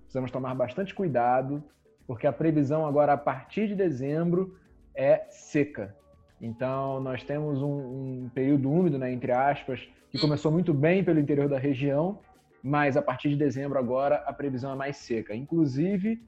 precisamos 0.01 0.31
tomar 0.31 0.53
bastante 0.53 0.93
cuidado, 0.93 1.63
porque 2.05 2.27
a 2.27 2.33
previsão 2.33 2.85
agora, 2.85 3.13
a 3.13 3.17
partir 3.17 3.69
de 3.69 3.75
dezembro, 3.75 4.59
é 4.93 5.25
seca. 5.29 5.95
Então, 6.41 6.99
nós 6.99 7.23
temos 7.23 7.61
um, 7.61 8.25
um 8.25 8.31
período 8.33 8.69
úmido, 8.71 8.97
né, 8.97 9.11
entre 9.11 9.31
aspas, 9.31 9.87
que 10.09 10.19
começou 10.19 10.51
muito 10.51 10.73
bem 10.73 11.03
pelo 11.03 11.19
interior 11.19 11.47
da 11.47 11.57
região, 11.57 12.19
mas 12.61 12.97
a 12.97 13.01
partir 13.01 13.29
de 13.29 13.35
dezembro 13.35 13.77
agora 13.77 14.23
a 14.25 14.33
previsão 14.33 14.71
é 14.71 14.75
mais 14.75 14.97
seca. 14.97 15.35
Inclusive, 15.35 16.21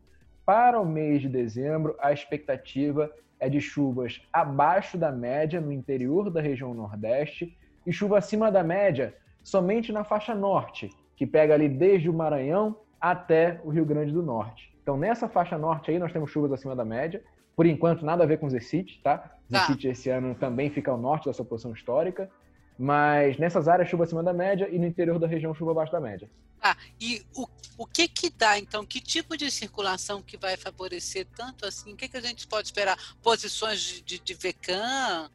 para 0.45 0.79
o 0.79 0.85
mês 0.85 1.21
de 1.21 1.29
dezembro, 1.29 1.95
a 1.99 2.11
expectativa 2.13 3.11
é 3.39 3.49
de 3.49 3.59
chuvas 3.59 4.21
abaixo 4.31 4.97
da 4.97 5.11
média 5.11 5.59
no 5.59 5.71
interior 5.71 6.29
da 6.29 6.41
região 6.41 6.73
Nordeste 6.73 7.57
e 7.85 7.91
chuva 7.91 8.17
acima 8.17 8.51
da 8.51 8.63
média 8.63 9.15
somente 9.43 9.91
na 9.91 10.03
faixa 10.03 10.35
norte, 10.35 10.89
que 11.15 11.25
pega 11.25 11.53
ali 11.53 11.69
desde 11.69 12.09
o 12.09 12.13
Maranhão 12.13 12.77
até 12.99 13.61
o 13.63 13.69
Rio 13.69 13.85
Grande 13.85 14.11
do 14.11 14.21
Norte. 14.21 14.75
Então, 14.81 14.97
nessa 14.97 15.27
faixa 15.27 15.57
norte 15.57 15.91
aí, 15.91 15.99
nós 15.99 16.11
temos 16.11 16.29
chuvas 16.29 16.51
acima 16.51 16.75
da 16.75 16.85
média. 16.85 17.23
Por 17.57 17.65
enquanto, 17.65 18.05
nada 18.05 18.23
a 18.23 18.27
ver 18.27 18.37
com 18.37 18.47
Zecite, 18.47 19.01
tá? 19.03 19.31
Zecite 19.51 19.87
tá. 19.87 19.91
esse 19.91 20.09
ano 20.11 20.35
também 20.35 20.69
fica 20.69 20.91
ao 20.91 20.97
norte 20.97 21.25
da 21.25 21.33
sua 21.33 21.43
posição 21.43 21.73
histórica. 21.73 22.29
Mas 22.77 23.39
nessas 23.39 23.67
áreas, 23.67 23.89
chuva 23.89 24.03
acima 24.03 24.21
da 24.21 24.31
média 24.31 24.69
e 24.71 24.77
no 24.77 24.85
interior 24.85 25.17
da 25.17 25.25
região, 25.25 25.55
chuva 25.55 25.71
abaixo 25.71 25.91
da 25.91 25.99
média. 25.99 26.29
Ah, 26.61 26.77
e 27.01 27.25
o, 27.35 27.47
o 27.79 27.87
que 27.87 28.07
que 28.07 28.29
dá, 28.29 28.59
então? 28.59 28.85
Que 28.85 29.01
tipo 29.01 29.35
de 29.35 29.49
circulação 29.49 30.21
que 30.21 30.37
vai 30.37 30.55
favorecer 30.55 31.25
tanto 31.35 31.65
assim? 31.65 31.93
O 31.93 31.95
que, 31.95 32.07
que 32.07 32.17
a 32.17 32.21
gente 32.21 32.47
pode 32.47 32.67
esperar? 32.67 32.95
Posições 33.23 33.79
de, 33.79 34.01
de, 34.03 34.19
de 34.19 34.33
VECAM? 34.35 35.27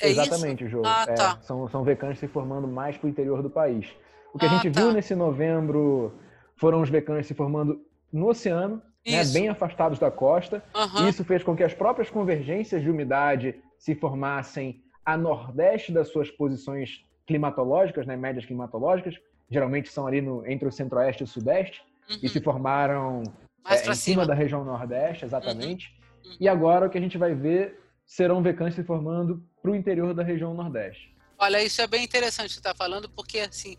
É 0.00 0.08
Exatamente, 0.08 0.66
Jô. 0.70 0.80
Ah, 0.82 1.04
é, 1.06 1.12
tá. 1.12 1.38
são, 1.42 1.68
são 1.68 1.84
VECANs 1.84 2.18
se 2.18 2.26
formando 2.26 2.66
mais 2.66 2.96
para 2.96 3.06
o 3.06 3.10
interior 3.10 3.42
do 3.42 3.50
país. 3.50 3.86
O 4.32 4.38
que 4.38 4.46
ah, 4.46 4.50
a 4.50 4.54
gente 4.54 4.72
tá. 4.72 4.80
viu 4.80 4.92
nesse 4.94 5.14
novembro 5.14 6.18
foram 6.56 6.80
os 6.80 6.88
VECANs 6.88 7.26
se 7.26 7.34
formando 7.34 7.84
no 8.10 8.28
oceano 8.28 8.80
né, 9.12 9.24
bem 9.32 9.48
afastados 9.48 9.98
da 9.98 10.10
costa. 10.10 10.62
Uhum. 10.74 11.08
Isso 11.08 11.24
fez 11.24 11.42
com 11.42 11.56
que 11.56 11.62
as 11.62 11.74
próprias 11.74 12.10
convergências 12.10 12.82
de 12.82 12.90
umidade 12.90 13.54
se 13.78 13.94
formassem 13.94 14.82
a 15.04 15.16
nordeste 15.16 15.92
das 15.92 16.08
suas 16.08 16.30
posições 16.30 17.04
climatológicas, 17.26 18.06
né, 18.06 18.16
médias 18.16 18.44
climatológicas, 18.44 19.14
geralmente 19.50 19.88
são 19.88 20.06
ali 20.06 20.20
no, 20.20 20.46
entre 20.46 20.68
o 20.68 20.72
centro-oeste 20.72 21.22
e 21.22 21.24
o 21.24 21.28
sudeste, 21.28 21.82
uhum. 22.10 22.18
e 22.22 22.28
se 22.28 22.40
formaram 22.40 23.22
é, 23.64 23.74
em 23.74 23.78
cima. 23.78 23.94
cima. 23.94 24.26
da 24.26 24.34
região 24.34 24.64
nordeste, 24.64 25.24
exatamente. 25.24 25.94
Uhum. 26.24 26.30
uhum. 26.30 26.36
E 26.40 26.48
agora 26.48 26.86
o 26.86 26.90
que 26.90 26.98
a 26.98 27.00
gente 27.00 27.18
vai 27.18 27.34
ver 27.34 27.80
serão 28.04 28.42
vecãs 28.42 28.74
se 28.74 28.84
formando 28.84 29.42
para 29.60 29.70
o 29.70 29.76
interior 29.76 30.14
da 30.14 30.22
região 30.22 30.54
nordeste. 30.54 31.14
Olha, 31.38 31.62
isso 31.62 31.82
é 31.82 31.86
bem 31.86 32.04
interessante 32.04 32.52
você 32.52 32.60
estar 32.60 32.72
tá 32.72 32.76
falando, 32.76 33.08
porque 33.10 33.40
assim, 33.40 33.76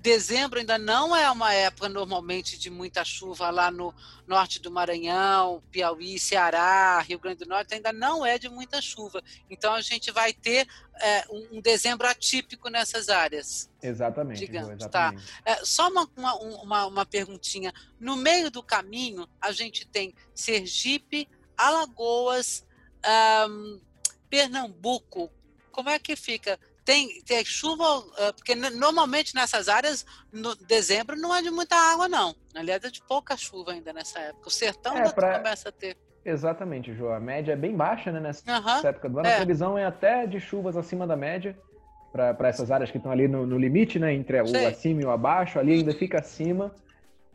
Dezembro 0.00 0.60
ainda 0.60 0.78
não 0.78 1.14
é 1.14 1.28
uma 1.28 1.52
época 1.52 1.88
normalmente 1.88 2.56
de 2.56 2.70
muita 2.70 3.04
chuva 3.04 3.50
lá 3.50 3.68
no 3.68 3.92
norte 4.28 4.60
do 4.60 4.70
Maranhão, 4.70 5.60
Piauí, 5.72 6.20
Ceará, 6.20 7.00
Rio 7.00 7.18
Grande 7.18 7.44
do 7.44 7.48
Norte, 7.48 7.74
ainda 7.74 7.92
não 7.92 8.24
é 8.24 8.38
de 8.38 8.48
muita 8.48 8.80
chuva. 8.80 9.20
Então 9.50 9.74
a 9.74 9.80
gente 9.80 10.12
vai 10.12 10.32
ter 10.32 10.68
é, 11.00 11.24
um, 11.28 11.60
dezembro 11.60 12.06
atípico 12.06 12.68
nessas 12.68 13.08
áreas. 13.08 13.68
Exatamente. 13.82 14.38
Digamos, 14.38 14.68
tá? 14.68 14.74
exatamente. 15.10 15.26
tá? 15.26 15.52
É, 15.52 15.64
só 15.64 15.88
uma, 15.88 16.08
uma, 16.62 16.86
uma 16.86 17.06
perguntinha. 17.06 17.72
No 17.98 18.16
meio 18.16 18.52
do 18.52 18.62
caminho, 18.62 19.28
a 19.40 19.50
gente 19.50 19.84
tem 19.84 20.14
Sergipe, 20.32 21.28
Alagoas, 21.56 22.64
um, 23.50 23.80
Pernambuco. 24.30 25.28
Como 25.72 25.88
é 25.88 25.98
que 25.98 26.14
fica? 26.14 26.58
Tem, 26.88 27.20
tem 27.20 27.44
chuva, 27.44 27.84
ah, 28.16 28.32
porque 28.32 28.54
normalmente 28.54 29.34
nessas 29.34 29.68
áreas, 29.68 30.06
no 30.32 30.56
dezembro 30.56 31.14
não 31.16 31.36
é 31.36 31.42
de 31.42 31.50
muita 31.50 31.76
água, 31.76 32.08
não. 32.08 32.34
Aliás, 32.54 32.82
é 32.82 32.88
de 32.88 33.02
pouca 33.02 33.36
chuva 33.36 33.72
ainda 33.72 33.92
nessa 33.92 34.18
época. 34.20 34.48
O 34.48 34.50
sertão 34.50 34.96
é, 34.96 35.12
pra... 35.12 35.36
começa 35.36 35.68
a 35.68 35.72
ter. 35.72 35.98
Exatamente, 36.24 36.94
João. 36.94 37.12
A 37.12 37.20
média 37.20 37.52
é 37.52 37.56
bem 37.56 37.76
baixa 37.76 38.10
né, 38.10 38.20
nessa 38.20 38.42
uhum. 38.50 38.88
época 38.88 39.06
do 39.06 39.18
ano. 39.18 39.28
É. 39.28 39.34
A 39.34 39.36
previsão 39.36 39.76
é 39.76 39.84
até 39.84 40.26
de 40.26 40.40
chuvas 40.40 40.78
acima 40.78 41.06
da 41.06 41.14
média 41.14 41.54
para 42.10 42.48
essas 42.48 42.70
áreas 42.70 42.90
que 42.90 42.96
estão 42.96 43.12
ali 43.12 43.28
no, 43.28 43.46
no 43.46 43.58
limite, 43.58 43.98
né? 43.98 44.14
Entre 44.14 44.42
Sei. 44.46 44.64
o 44.64 44.68
acima 44.68 45.02
e 45.02 45.04
o 45.04 45.10
abaixo. 45.10 45.58
Ali 45.58 45.74
ainda 45.74 45.92
fica 45.92 46.20
acima. 46.20 46.74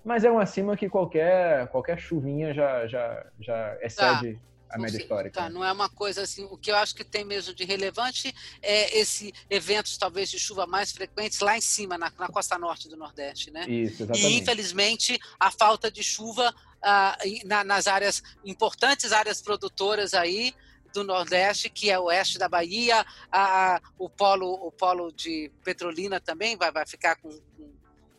Mas 0.03 0.25
é 0.25 0.31
um 0.31 0.39
acima 0.39 0.75
que 0.75 0.89
qualquer, 0.89 1.67
qualquer 1.67 1.99
chuvinha 1.99 2.55
já, 2.55 2.87
já, 2.87 3.23
já 3.39 3.77
excede. 3.83 4.33
Tá 4.33 4.39
a 4.73 4.77
média 4.77 4.97
histórica. 4.97 5.41
Tá, 5.41 5.49
não 5.49 5.63
é 5.63 5.71
uma 5.71 5.88
coisa 5.88 6.23
assim. 6.23 6.45
O 6.45 6.57
que 6.57 6.71
eu 6.71 6.75
acho 6.75 6.95
que 6.95 7.03
tem 7.03 7.23
mesmo 7.23 7.53
de 7.53 7.63
relevante 7.63 8.33
é 8.62 8.97
esse 8.97 9.31
eventos 9.49 9.97
talvez 9.97 10.29
de 10.29 10.39
chuva 10.39 10.65
mais 10.65 10.91
frequentes 10.91 11.39
lá 11.39 11.57
em 11.57 11.62
cima, 11.62 11.97
na, 11.97 12.12
na 12.17 12.27
costa 12.27 12.57
norte 12.57 12.89
do 12.89 12.97
Nordeste, 12.97 13.51
né? 13.51 13.65
Isso, 13.67 14.03
exatamente. 14.03 14.27
E 14.27 14.39
infelizmente 14.39 15.19
a 15.39 15.51
falta 15.51 15.91
de 15.91 16.01
chuva 16.01 16.53
ah, 16.81 17.17
na, 17.45 17.63
nas 17.63 17.88
áreas 17.88 18.23
importantes 18.43 19.12
áreas 19.12 19.41
produtoras 19.41 20.13
aí 20.13 20.53
do 20.93 21.03
Nordeste, 21.03 21.69
que 21.69 21.89
é 21.89 21.99
o 21.99 22.05
oeste 22.05 22.38
da 22.38 22.47
Bahia, 22.47 23.05
a, 23.31 23.81
o 23.97 24.09
polo 24.09 24.53
o 24.53 24.71
polo 24.71 25.12
de 25.12 25.51
Petrolina 25.63 26.19
também 26.19 26.55
vai, 26.55 26.71
vai 26.71 26.86
ficar 26.86 27.15
com, 27.15 27.29
com 27.29 27.73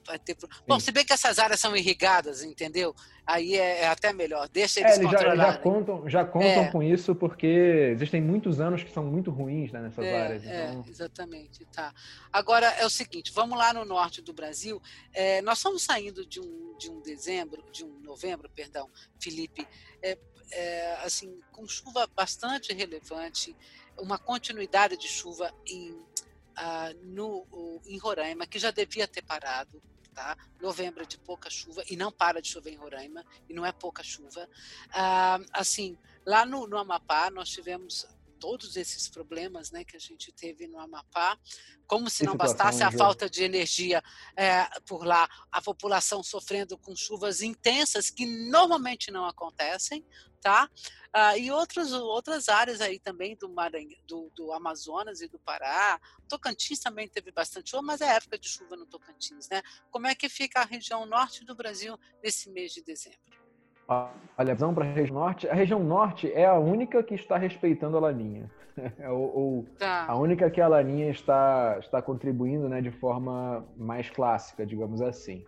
vai 0.04 0.18
ter. 0.18 0.36
Bom, 0.66 0.78
se 0.78 0.92
bem 0.92 1.04
que 1.04 1.12
essas 1.12 1.38
áreas 1.38 1.60
são 1.60 1.76
irrigadas, 1.76 2.42
entendeu? 2.42 2.94
Aí 3.26 3.54
é, 3.54 3.82
é 3.82 3.86
até 3.88 4.12
melhor. 4.12 4.48
Deixa 4.48 4.80
eles, 4.80 4.92
é, 4.92 4.96
eles 4.96 5.10
já, 5.10 5.36
já, 5.36 5.56
contam, 5.58 6.08
já 6.08 6.24
contam 6.24 6.64
é. 6.64 6.70
com 6.70 6.82
isso 6.82 7.14
porque 7.14 7.46
existem 7.92 8.20
muitos 8.20 8.60
anos 8.60 8.82
que 8.82 8.92
são 8.92 9.04
muito 9.04 9.30
ruins 9.30 9.72
né, 9.72 9.80
nessas 9.80 10.04
é, 10.04 10.22
áreas. 10.22 10.44
É, 10.44 10.68
então... 10.68 10.84
É, 10.86 10.90
exatamente. 10.90 11.64
Tá. 11.66 11.92
Agora 12.32 12.66
é 12.66 12.84
o 12.84 12.90
seguinte, 12.90 13.32
vamos 13.32 13.58
lá 13.58 13.72
no 13.72 13.84
norte 13.84 14.20
do 14.20 14.32
Brasil. 14.32 14.80
É, 15.12 15.40
nós 15.42 15.58
estamos 15.58 15.82
saindo 15.82 16.26
de 16.26 16.40
um, 16.40 16.76
de 16.78 16.90
um 16.90 17.00
dezembro, 17.00 17.64
de 17.72 17.84
um 17.84 18.00
novembro, 18.00 18.50
perdão, 18.54 18.88
Felipe, 19.18 19.66
assim 21.02 21.40
com 21.50 21.66
chuva 21.66 22.06
bastante 22.14 22.72
relevante, 22.72 23.56
uma 23.98 24.18
continuidade 24.18 24.96
de 24.96 25.08
chuva 25.08 25.52
em 25.66 25.96
uh, 26.58 26.94
no, 27.02 27.80
em 27.86 27.98
Roraima, 27.98 28.46
que 28.46 28.58
já 28.58 28.70
devia 28.70 29.06
ter 29.06 29.22
parado, 29.22 29.82
tá? 30.14 30.36
Novembro 30.60 31.02
é 31.02 31.06
de 31.06 31.18
pouca 31.18 31.50
chuva 31.50 31.82
e 31.90 31.96
não 31.96 32.10
para 32.10 32.40
de 32.40 32.48
chover 32.48 32.72
em 32.72 32.76
Roraima 32.76 33.24
e 33.48 33.52
não 33.52 33.66
é 33.66 33.72
pouca 33.72 34.02
chuva. 34.02 34.48
Uh, 34.88 35.44
assim, 35.52 35.98
lá 36.24 36.46
no, 36.46 36.66
no 36.66 36.78
Amapá 36.78 37.30
nós 37.30 37.50
tivemos 37.50 38.06
todos 38.44 38.76
esses 38.76 39.08
problemas 39.08 39.70
né, 39.70 39.84
que 39.84 39.96
a 39.96 39.98
gente 39.98 40.30
teve 40.30 40.66
no 40.66 40.78
Amapá, 40.78 41.38
como 41.86 42.10
se 42.10 42.24
não 42.24 42.36
bastasse 42.36 42.82
a 42.82 42.92
falta 42.92 43.28
de 43.28 43.42
energia 43.42 44.02
é, 44.36 44.64
por 44.86 45.06
lá, 45.06 45.26
a 45.50 45.62
população 45.62 46.22
sofrendo 46.22 46.76
com 46.76 46.94
chuvas 46.94 47.40
intensas 47.40 48.10
que 48.10 48.26
normalmente 48.26 49.10
não 49.10 49.24
acontecem, 49.24 50.04
tá? 50.42 50.70
Ah, 51.10 51.38
e 51.38 51.50
outros, 51.50 51.90
outras 51.94 52.50
áreas 52.50 52.82
aí 52.82 52.98
também 52.98 53.34
do, 53.34 53.48
Maranhão, 53.48 53.98
do, 54.06 54.30
do, 54.36 54.52
Amazonas 54.52 55.22
e 55.22 55.26
do 55.26 55.38
Pará. 55.38 55.98
Tocantins 56.28 56.80
também 56.80 57.08
teve 57.08 57.32
bastante 57.32 57.70
chuva, 57.70 57.82
mas 57.82 58.02
é 58.02 58.14
época 58.14 58.38
de 58.38 58.46
chuva 58.46 58.76
no 58.76 58.84
Tocantins, 58.84 59.48
né? 59.48 59.62
Como 59.90 60.06
é 60.06 60.14
que 60.14 60.28
fica 60.28 60.60
a 60.60 60.66
região 60.66 61.06
norte 61.06 61.46
do 61.46 61.54
Brasil 61.54 61.98
nesse 62.22 62.50
mês 62.50 62.74
de 62.74 62.82
dezembro? 62.82 63.42
Olha, 63.88 64.54
vamos 64.54 64.74
para 64.74 64.84
a 64.84 64.92
região 64.92 65.14
norte. 65.14 65.48
A 65.48 65.54
região 65.54 65.82
norte 65.82 66.32
é 66.32 66.46
a 66.46 66.58
única 66.58 67.02
que 67.02 67.14
está 67.14 67.36
respeitando 67.36 67.96
a 67.96 68.00
laninha. 68.00 68.50
ou, 69.08 69.36
ou 69.36 69.66
tá. 69.78 70.06
a 70.08 70.16
única 70.16 70.50
que 70.50 70.60
a 70.60 70.68
laninha 70.68 71.10
está, 71.10 71.76
está 71.78 72.02
contribuindo 72.02 72.68
né, 72.68 72.80
de 72.80 72.90
forma 72.90 73.64
mais 73.76 74.10
clássica, 74.10 74.66
digamos 74.66 75.00
assim. 75.00 75.44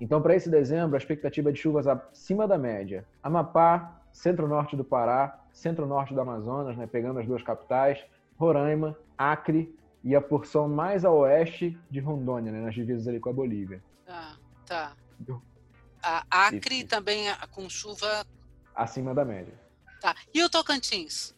Então, 0.00 0.20
para 0.20 0.34
esse 0.34 0.50
dezembro, 0.50 0.96
a 0.96 0.98
expectativa 0.98 1.50
é 1.50 1.52
de 1.52 1.58
chuvas 1.58 1.86
acima 1.86 2.48
da 2.48 2.58
média. 2.58 3.04
Amapá, 3.22 4.00
centro-norte 4.12 4.76
do 4.76 4.84
Pará, 4.84 5.40
centro-norte 5.52 6.12
do 6.12 6.20
Amazonas, 6.20 6.76
né, 6.76 6.86
pegando 6.86 7.20
as 7.20 7.26
duas 7.26 7.42
capitais, 7.42 8.04
Roraima, 8.36 8.96
Acre 9.16 9.72
e 10.02 10.16
a 10.16 10.20
porção 10.20 10.68
mais 10.68 11.04
a 11.04 11.10
oeste 11.10 11.78
de 11.88 12.00
Rondônia, 12.00 12.50
né, 12.50 12.60
nas 12.60 12.74
divisas 12.74 13.06
ali 13.06 13.20
com 13.20 13.30
a 13.30 13.32
Bolívia. 13.32 13.82
Tá, 14.04 14.36
tá. 14.66 14.92
A 16.04 16.46
Acre 16.48 16.80
Isso. 16.80 16.88
também 16.88 17.26
com 17.50 17.68
chuva 17.68 18.26
acima 18.74 19.14
da 19.14 19.24
média. 19.24 19.54
Tá. 20.00 20.14
E 20.34 20.42
o 20.42 20.50
Tocantins? 20.50 21.34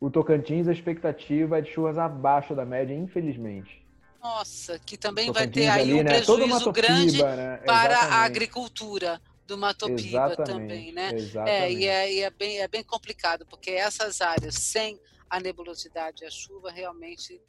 O 0.00 0.10
Tocantins, 0.10 0.68
a 0.68 0.72
expectativa 0.72 1.58
é 1.58 1.60
de 1.60 1.70
chuvas 1.70 1.98
abaixo 1.98 2.54
da 2.54 2.64
média, 2.64 2.94
infelizmente. 2.94 3.84
Nossa, 4.22 4.78
que 4.78 4.96
também 4.96 5.30
vai 5.30 5.46
ter 5.46 5.68
aí 5.68 5.82
ali, 5.82 5.94
um 5.94 6.02
né? 6.02 6.14
prejuízo 6.14 6.72
grande 6.72 7.22
né? 7.22 7.58
para 7.58 7.98
a 7.98 8.24
agricultura 8.24 9.20
do 9.46 9.56
Matopiba 9.56 10.26
Exatamente. 10.26 10.44
também, 10.44 10.92
né? 10.92 11.12
Exatamente. 11.14 11.50
É, 11.50 11.72
e, 11.72 11.86
é, 11.86 12.12
e 12.12 12.22
é, 12.22 12.30
bem, 12.30 12.58
é 12.58 12.66
bem 12.66 12.82
complicado, 12.82 13.46
porque 13.46 13.70
essas 13.70 14.20
áreas 14.20 14.56
sem 14.56 14.98
a 15.30 15.38
nebulosidade 15.38 16.24
e 16.24 16.26
a 16.26 16.30
chuva 16.30 16.70
realmente 16.70 17.40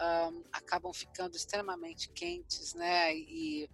um, 0.00 0.42
acabam 0.52 0.92
ficando 0.92 1.36
extremamente 1.36 2.08
quentes, 2.10 2.74
né? 2.74 3.14
E 3.14 3.70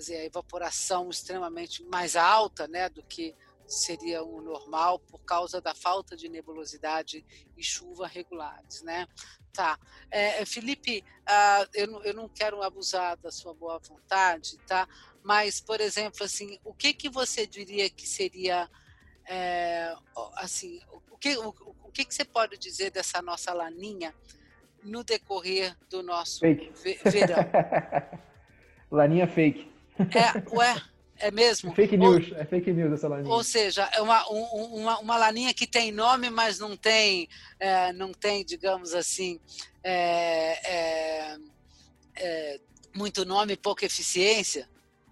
dizer, 0.00 0.16
a 0.16 0.24
evaporação 0.24 1.08
extremamente 1.10 1.84
mais 1.84 2.16
alta, 2.16 2.66
né, 2.66 2.88
do 2.88 3.02
que 3.02 3.34
seria 3.70 4.22
o 4.22 4.40
normal 4.40 4.98
por 4.98 5.20
causa 5.20 5.60
da 5.60 5.74
falta 5.74 6.16
de 6.16 6.28
nebulosidade 6.28 7.24
e 7.56 7.62
chuva 7.62 8.06
regulares, 8.06 8.82
né? 8.82 9.06
Tá. 9.52 9.78
É, 10.10 10.44
Felipe, 10.44 11.04
uh, 11.20 11.68
eu, 11.74 11.86
não, 11.86 12.04
eu 12.04 12.14
não 12.14 12.28
quero 12.28 12.62
abusar 12.62 13.16
da 13.18 13.30
sua 13.30 13.54
boa 13.54 13.78
vontade, 13.78 14.58
tá? 14.66 14.88
Mas, 15.22 15.60
por 15.60 15.80
exemplo, 15.80 16.24
assim, 16.24 16.58
o 16.64 16.74
que 16.74 16.92
que 16.92 17.08
você 17.08 17.46
diria 17.46 17.88
que 17.88 18.06
seria, 18.06 18.68
é, 19.28 19.94
assim, 20.36 20.80
o 21.10 21.16
que, 21.16 21.36
o, 21.36 21.48
o, 21.48 21.92
que 21.92 22.04
que 22.04 22.14
você 22.14 22.24
pode 22.24 22.56
dizer 22.58 22.90
dessa 22.90 23.20
nossa 23.20 23.52
laninha 23.52 24.14
no 24.82 25.04
decorrer 25.04 25.76
do 25.88 26.02
nosso 26.02 26.40
verão? 26.40 27.38
laninha 28.90 29.28
fake. 29.28 29.70
É, 29.98 30.54
ué, 30.56 30.82
é 31.20 31.30
mesmo? 31.30 31.70
É 31.70 31.74
fake 31.74 31.96
news, 31.96 32.32
ou, 32.32 32.38
é 32.38 32.44
fake 32.44 32.72
news 32.72 32.92
essa 32.92 33.06
laninha. 33.06 33.32
Ou 33.32 33.44
seja, 33.44 33.88
é 33.92 34.00
uma, 34.00 34.26
um, 34.30 34.42
uma, 34.80 34.98
uma 34.98 35.16
laninha 35.18 35.52
que 35.52 35.66
tem 35.66 35.92
nome, 35.92 36.30
mas 36.30 36.58
não 36.58 36.76
tem, 36.76 37.28
é, 37.58 37.92
não 37.92 38.12
tem 38.12 38.44
digamos 38.44 38.94
assim, 38.94 39.38
é, 39.84 40.70
é, 41.34 41.36
é 42.16 42.60
muito 42.96 43.24
nome 43.24 43.52
e 43.52 43.56
pouca 43.56 43.84
eficiência? 43.84 44.66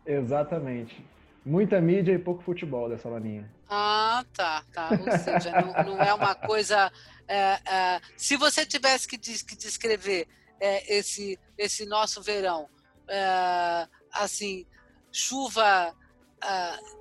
Exatamente. 0.06 1.04
Muita 1.44 1.80
mídia 1.80 2.12
e 2.12 2.18
pouco 2.18 2.42
futebol 2.42 2.88
dessa 2.88 3.08
laninha. 3.08 3.48
Ah, 3.68 4.24
tá, 4.34 4.64
tá. 4.72 4.88
Ou 4.90 5.18
seja, 5.18 5.52
não, 5.60 5.94
não 5.94 6.02
é 6.02 6.12
uma 6.12 6.34
coisa. 6.34 6.90
É, 7.26 8.00
se 8.16 8.36
você 8.36 8.64
tivesse 8.64 9.06
que, 9.06 9.18
que 9.18 9.56
descrever 9.56 10.26
esse, 10.60 11.38
esse 11.56 11.86
nosso 11.86 12.22
verão, 12.22 12.68
assim, 14.12 14.66
chuva 15.12 15.92
uh, 15.92 16.98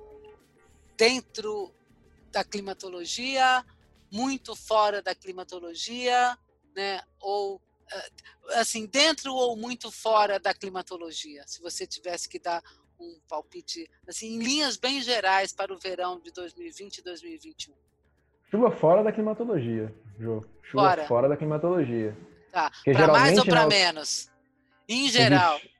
dentro 0.96 1.72
da 2.30 2.44
climatologia, 2.44 3.64
muito 4.10 4.54
fora 4.54 5.02
da 5.02 5.14
climatologia, 5.14 6.36
né? 6.74 7.00
Ou 7.20 7.56
uh, 7.56 8.52
assim 8.54 8.86
dentro 8.86 9.34
ou 9.34 9.56
muito 9.56 9.90
fora 9.90 10.38
da 10.38 10.54
climatologia. 10.54 11.44
Se 11.46 11.60
você 11.60 11.86
tivesse 11.86 12.28
que 12.28 12.38
dar 12.38 12.62
um 13.00 13.18
palpite, 13.28 13.88
assim, 14.08 14.34
em 14.34 14.38
linhas 14.38 14.76
bem 14.76 15.00
gerais 15.00 15.52
para 15.52 15.72
o 15.72 15.78
verão 15.78 16.18
de 16.18 16.32
2020 16.32 16.98
e 16.98 17.02
2021. 17.02 17.74
Chuva 18.50 18.70
fora 18.72 19.04
da 19.04 19.12
climatologia, 19.12 19.94
Jô. 20.18 20.44
Chuva 20.62 20.82
fora, 20.82 21.06
fora 21.06 21.28
da 21.28 21.36
climatologia. 21.36 22.16
Tá. 22.50 22.72
Para 22.84 23.08
mais 23.08 23.38
ou 23.38 23.44
para 23.44 23.66
menos? 23.66 24.30
Em 24.88 25.08
geral. 25.08 25.56
Existe 25.56 25.77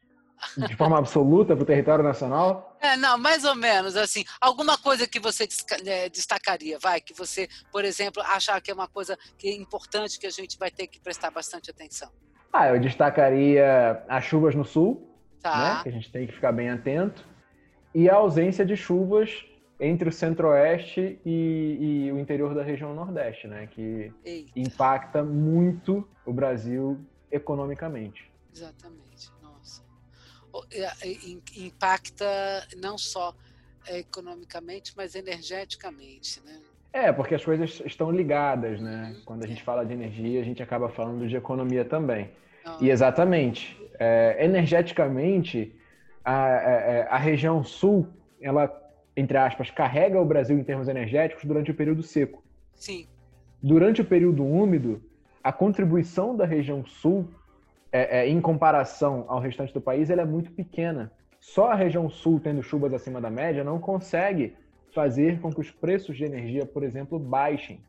de 0.56 0.76
forma 0.76 0.98
absoluta 0.98 1.54
para 1.54 1.62
o 1.62 1.66
território 1.66 2.04
nacional? 2.04 2.76
É, 2.80 2.96
não, 2.96 3.18
mais 3.18 3.44
ou 3.44 3.54
menos, 3.54 3.96
assim, 3.96 4.24
alguma 4.40 4.78
coisa 4.78 5.06
que 5.06 5.18
você 5.18 5.48
é, 5.84 6.08
destacaria, 6.08 6.78
vai, 6.78 7.00
que 7.00 7.12
você, 7.12 7.48
por 7.72 7.84
exemplo, 7.84 8.22
achar 8.22 8.60
que 8.60 8.70
é 8.70 8.74
uma 8.74 8.88
coisa 8.88 9.18
que 9.36 9.48
é 9.48 9.54
importante 9.54 10.18
que 10.18 10.26
a 10.26 10.30
gente 10.30 10.58
vai 10.58 10.70
ter 10.70 10.86
que 10.86 11.00
prestar 11.00 11.30
bastante 11.30 11.70
atenção. 11.70 12.10
Ah, 12.52 12.68
eu 12.68 12.80
destacaria 12.80 14.02
as 14.08 14.24
chuvas 14.24 14.54
no 14.54 14.64
sul, 14.64 15.14
tá. 15.40 15.76
né, 15.76 15.82
que 15.82 15.88
a 15.88 15.92
gente 15.92 16.10
tem 16.10 16.26
que 16.26 16.32
ficar 16.32 16.52
bem 16.52 16.70
atento, 16.70 17.26
e 17.94 18.08
a 18.08 18.14
ausência 18.14 18.64
de 18.64 18.76
chuvas 18.76 19.44
entre 19.80 20.08
o 20.08 20.12
centro-oeste 20.12 21.20
e, 21.24 22.06
e, 22.06 22.12
o 22.12 22.18
interior 22.18 22.54
da 22.54 22.62
região 22.62 22.94
nordeste, 22.94 23.46
né, 23.46 23.66
que 23.66 24.12
Eita. 24.24 24.50
impacta 24.56 25.22
muito 25.22 26.08
o 26.26 26.32
Brasil 26.32 26.98
economicamente. 27.30 28.30
Exatamente. 28.52 29.30
É, 30.70 31.08
impacta 31.56 32.26
não 32.76 32.96
só 32.98 33.34
é, 33.86 33.98
economicamente, 33.98 34.92
mas 34.96 35.14
energeticamente, 35.14 36.40
né? 36.44 36.60
É, 36.92 37.12
porque 37.12 37.34
as 37.34 37.44
coisas 37.44 37.82
estão 37.84 38.10
ligadas, 38.10 38.80
né? 38.80 39.14
Uhum. 39.14 39.22
Quando 39.24 39.44
a 39.44 39.46
gente 39.46 39.62
fala 39.62 39.84
de 39.84 39.92
energia, 39.92 40.40
a 40.40 40.44
gente 40.44 40.62
acaba 40.62 40.88
falando 40.88 41.28
de 41.28 41.36
economia 41.36 41.84
também. 41.84 42.30
E 42.80 42.90
exatamente, 42.90 43.80
é, 43.98 44.36
energeticamente, 44.44 45.74
a, 46.24 46.44
a, 46.44 46.50
é, 46.50 47.08
a, 47.10 47.16
região 47.16 47.64
sul, 47.64 48.06
ela, 48.40 48.70
entre 49.16 49.38
aspas, 49.38 49.70
carrega 49.70 50.20
o 50.20 50.24
Brasil 50.24 50.58
em 50.58 50.62
termos 50.62 50.86
energéticos 50.86 51.44
durante 51.44 51.70
o 51.70 51.74
período 51.74 52.02
seco. 52.02 52.42
Sim. 52.74 53.06
Durante 53.62 54.02
o 54.02 54.04
período 54.04 54.44
úmido, 54.44 55.02
a 55.42 55.52
contribuição 55.52 56.36
da 56.36 56.44
região 56.44 56.84
sul 56.84 57.28
é, 57.90 58.20
é, 58.20 58.28
em 58.28 58.40
comparação 58.40 59.24
ao 59.28 59.40
restante 59.40 59.72
do 59.72 59.80
país, 59.80 60.10
ela 60.10 60.22
é 60.22 60.26
muito 60.26 60.50
pequena. 60.52 61.10
Só 61.40 61.70
a 61.70 61.74
região 61.74 62.08
sul, 62.10 62.40
tendo 62.40 62.62
chuvas 62.62 62.92
acima 62.92 63.20
da 63.20 63.30
média, 63.30 63.64
não 63.64 63.78
consegue 63.78 64.54
fazer 64.92 65.40
com 65.40 65.52
que 65.52 65.60
os 65.60 65.70
preços 65.70 66.16
de 66.16 66.24
energia, 66.24 66.66
por 66.66 66.82
exemplo, 66.82 67.18
baixem. 67.18 67.80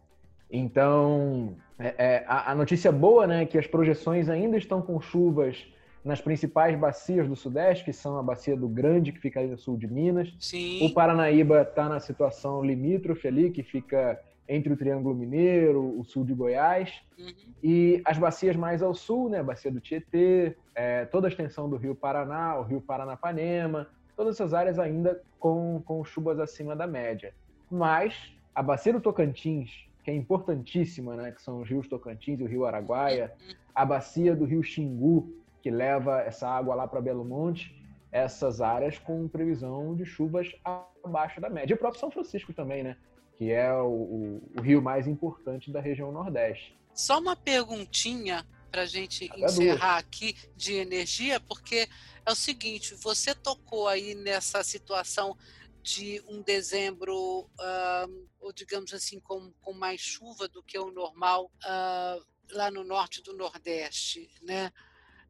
Então, 0.52 1.56
é, 1.78 1.96
é, 1.98 2.26
a, 2.28 2.52
a, 2.52 2.56
notícia 2.56 2.92
boa 2.92 3.28
né, 3.28 3.44
é 3.44 3.46
que 3.46 3.58
as 3.58 3.68
projeções 3.68 4.30
ainda 4.30 4.58
estão 4.58 4.82
com 4.82 5.00
chuvas 5.00 5.68
nas 6.04 6.22
principais 6.22 6.78
bacias 6.78 7.28
do 7.28 7.36
Sudeste, 7.36 7.86
que 7.86 7.94
são 7.94 8.18
a 8.18 8.24
bacia 8.24 8.56
do 8.56 8.68
Grande, 8.68 9.12
que 9.12 9.20
fica 9.20 9.40
ali 9.40 9.50
no 9.50 9.58
sul 9.58 9.78
de 9.78 9.88
Minas. 9.88 10.34
Sim. 10.40 10.86
O 10.86 10.94
Paranaíba 10.94 11.62
está 11.62 11.90
na 11.90 12.00
situação 12.00 12.64
limítrofe 12.64 13.28
ali, 13.28 13.52
que 13.52 13.62
fica 13.62 14.20
entre 14.50 14.74
o 14.74 14.76
Triângulo 14.76 15.14
Mineiro, 15.14 15.98
o 16.00 16.04
sul 16.04 16.26
de 16.26 16.34
Goiás, 16.34 17.04
uhum. 17.20 17.32
e 17.64 18.02
as 18.04 18.18
bacias 18.18 18.56
mais 18.56 18.82
ao 18.82 18.96
sul, 18.96 19.30
né, 19.30 19.44
bacia 19.44 19.72
do 19.72 19.80
Tietê, 19.80 20.58
é, 20.74 21.06
toda 21.06 21.28
a 21.28 21.30
extensão 21.30 21.70
do 21.70 21.78
Rio 21.78 21.94
Paraná, 21.94 22.60
o 22.60 22.64
Rio 22.64 22.82
Paranapanema, 22.82 23.88
todas 24.16 24.36
essas 24.36 24.52
áreas 24.52 24.80
ainda 24.80 25.22
com, 25.40 25.84
com 25.86 26.04
chuvas 26.04 26.40
acima 26.40 26.76
da 26.76 26.88
média. 26.88 27.32
Mas 27.70 28.36
a 28.56 28.64
bacia 28.64 28.92
do 28.92 29.00
Tocantins, 29.00 29.88
que 30.04 30.10
é 30.10 30.16
importantíssima, 30.16 31.16
né, 31.16 31.32
que 31.32 31.44
são 31.44 31.62
os 31.62 31.70
rios 31.70 31.88
Tocantins 31.88 32.40
e 32.40 32.44
o 32.44 32.48
Rio 32.48 32.66
Araguaia, 32.66 33.32
a 33.76 33.86
bacia 33.86 34.36
do 34.36 34.46
Rio 34.46 34.64
Xingu, 34.64 35.32
que 35.62 35.70
leva 35.70 36.22
essa 36.22 36.50
água 36.50 36.74
lá 36.74 36.88
para 36.88 37.00
Belo 37.00 37.24
Monte, 37.24 37.80
essas 38.12 38.62
áreas 38.62 38.98
com 38.98 39.28
previsão 39.28 39.96
de 39.96 40.06
chuvas 40.06 40.52
abaixo 41.04 41.40
da 41.40 41.52
média. 41.52 41.74
E 41.74 41.76
o 41.76 41.78
próprio 41.78 42.00
São 42.00 42.10
Francisco 42.10 42.52
também, 42.52 42.82
né? 42.82 42.98
Que 43.40 43.54
é 43.54 43.72
o, 43.72 43.88
o, 43.88 44.52
o 44.58 44.62
rio 44.62 44.82
mais 44.82 45.08
importante 45.08 45.72
da 45.72 45.80
região 45.80 46.12
Nordeste. 46.12 46.78
Só 46.94 47.20
uma 47.20 47.38
perguntinha 47.38 48.46
para 48.70 48.82
a 48.82 48.86
gente 48.86 49.32
encerrar 49.34 49.98
aqui 49.98 50.36
de 50.58 50.74
energia, 50.74 51.40
porque 51.40 51.88
é 52.26 52.32
o 52.32 52.36
seguinte: 52.36 52.94
você 52.96 53.34
tocou 53.34 53.88
aí 53.88 54.14
nessa 54.14 54.62
situação 54.62 55.38
de 55.82 56.22
um 56.28 56.42
dezembro, 56.42 57.16
uh, 57.16 58.28
ou 58.42 58.52
digamos 58.52 58.94
assim, 58.94 59.22
com, 59.22 59.54
com 59.62 59.72
mais 59.72 60.02
chuva 60.02 60.50
do 60.50 60.62
que 60.62 60.78
o 60.78 60.92
normal 60.92 61.50
uh, 61.64 62.26
lá 62.52 62.70
no 62.70 62.84
norte 62.84 63.24
do 63.24 63.34
Nordeste, 63.38 64.30
né? 64.42 64.70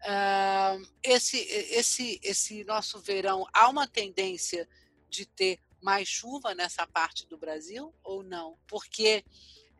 Uh, 0.01 0.83
esse, 1.03 1.37
esse, 1.37 2.19
esse 2.23 2.63
nosso 2.63 2.97
verão, 2.99 3.45
há 3.53 3.69
uma 3.69 3.87
tendência 3.87 4.67
de 5.07 5.27
ter 5.27 5.59
mais 5.81 6.07
chuva 6.07 6.53
nessa 6.53 6.85
parte 6.87 7.27
do 7.27 7.37
Brasil 7.37 7.93
ou 8.03 8.23
não? 8.23 8.57
Porque 8.67 9.23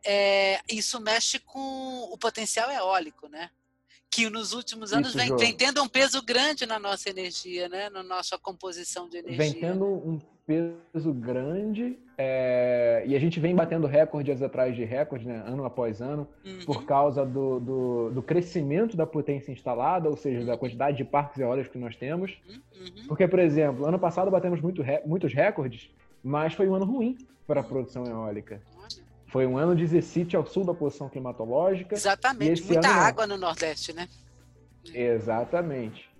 é, 0.04 0.60
isso 0.70 1.00
mexe 1.00 1.38
com 1.38 2.04
o 2.10 2.16
potencial 2.16 2.70
eólico, 2.70 3.28
né? 3.28 3.50
Que 4.10 4.28
nos 4.28 4.52
últimos 4.52 4.92
anos 4.92 5.14
vem, 5.14 5.34
vem, 5.36 5.56
tendo 5.56 5.82
um 5.82 5.88
peso 5.88 6.20
grande 6.22 6.66
na 6.66 6.78
nossa 6.78 7.08
energia, 7.08 7.68
né? 7.68 7.88
Na 7.90 8.02
nossa 8.02 8.38
composição 8.38 9.08
de 9.08 9.18
energia. 9.18 9.38
Vem 9.38 9.60
tendo 9.60 9.84
um 9.84 10.20
peso 10.50 11.12
grande 11.12 11.96
é, 12.18 13.04
e 13.06 13.14
a 13.14 13.18
gente 13.20 13.38
vem 13.38 13.54
batendo 13.54 13.86
recordes 13.86 14.42
atrás 14.42 14.74
de 14.74 14.84
recordes, 14.84 15.26
né, 15.26 15.42
ano 15.46 15.64
após 15.64 16.02
ano, 16.02 16.26
uhum. 16.44 16.58
por 16.66 16.84
causa 16.84 17.24
do, 17.24 17.60
do, 17.60 18.10
do, 18.10 18.22
crescimento 18.22 18.96
da 18.96 19.06
potência 19.06 19.52
instalada, 19.52 20.08
ou 20.08 20.16
seja, 20.16 20.44
da 20.44 20.52
uhum. 20.52 20.58
quantidade 20.58 20.96
de 20.96 21.04
parques 21.04 21.38
eólicos 21.38 21.70
que 21.70 21.78
nós 21.78 21.96
temos. 21.96 22.36
Uhum. 22.48 23.06
Porque, 23.06 23.28
por 23.28 23.38
exemplo, 23.38 23.86
ano 23.86 23.98
passado 23.98 24.30
batemos 24.30 24.60
muito, 24.60 24.82
muitos 25.06 25.32
recordes, 25.32 25.88
mas 26.22 26.52
foi 26.52 26.68
um 26.68 26.74
ano 26.74 26.84
ruim 26.84 27.16
para 27.46 27.60
a 27.60 27.64
produção 27.64 28.04
eólica. 28.04 28.60
Foi 29.28 29.46
um 29.46 29.56
ano 29.56 29.76
de 29.76 29.86
Zecite 29.86 30.36
ao 30.36 30.44
sul 30.44 30.64
da 30.64 30.74
posição 30.74 31.08
climatológica. 31.08 31.94
Exatamente, 31.94 32.64
muita 32.64 32.88
água 32.88 33.26
no 33.26 33.38
Nordeste, 33.38 33.92
né? 33.92 34.08
Exatamente. 34.92 36.10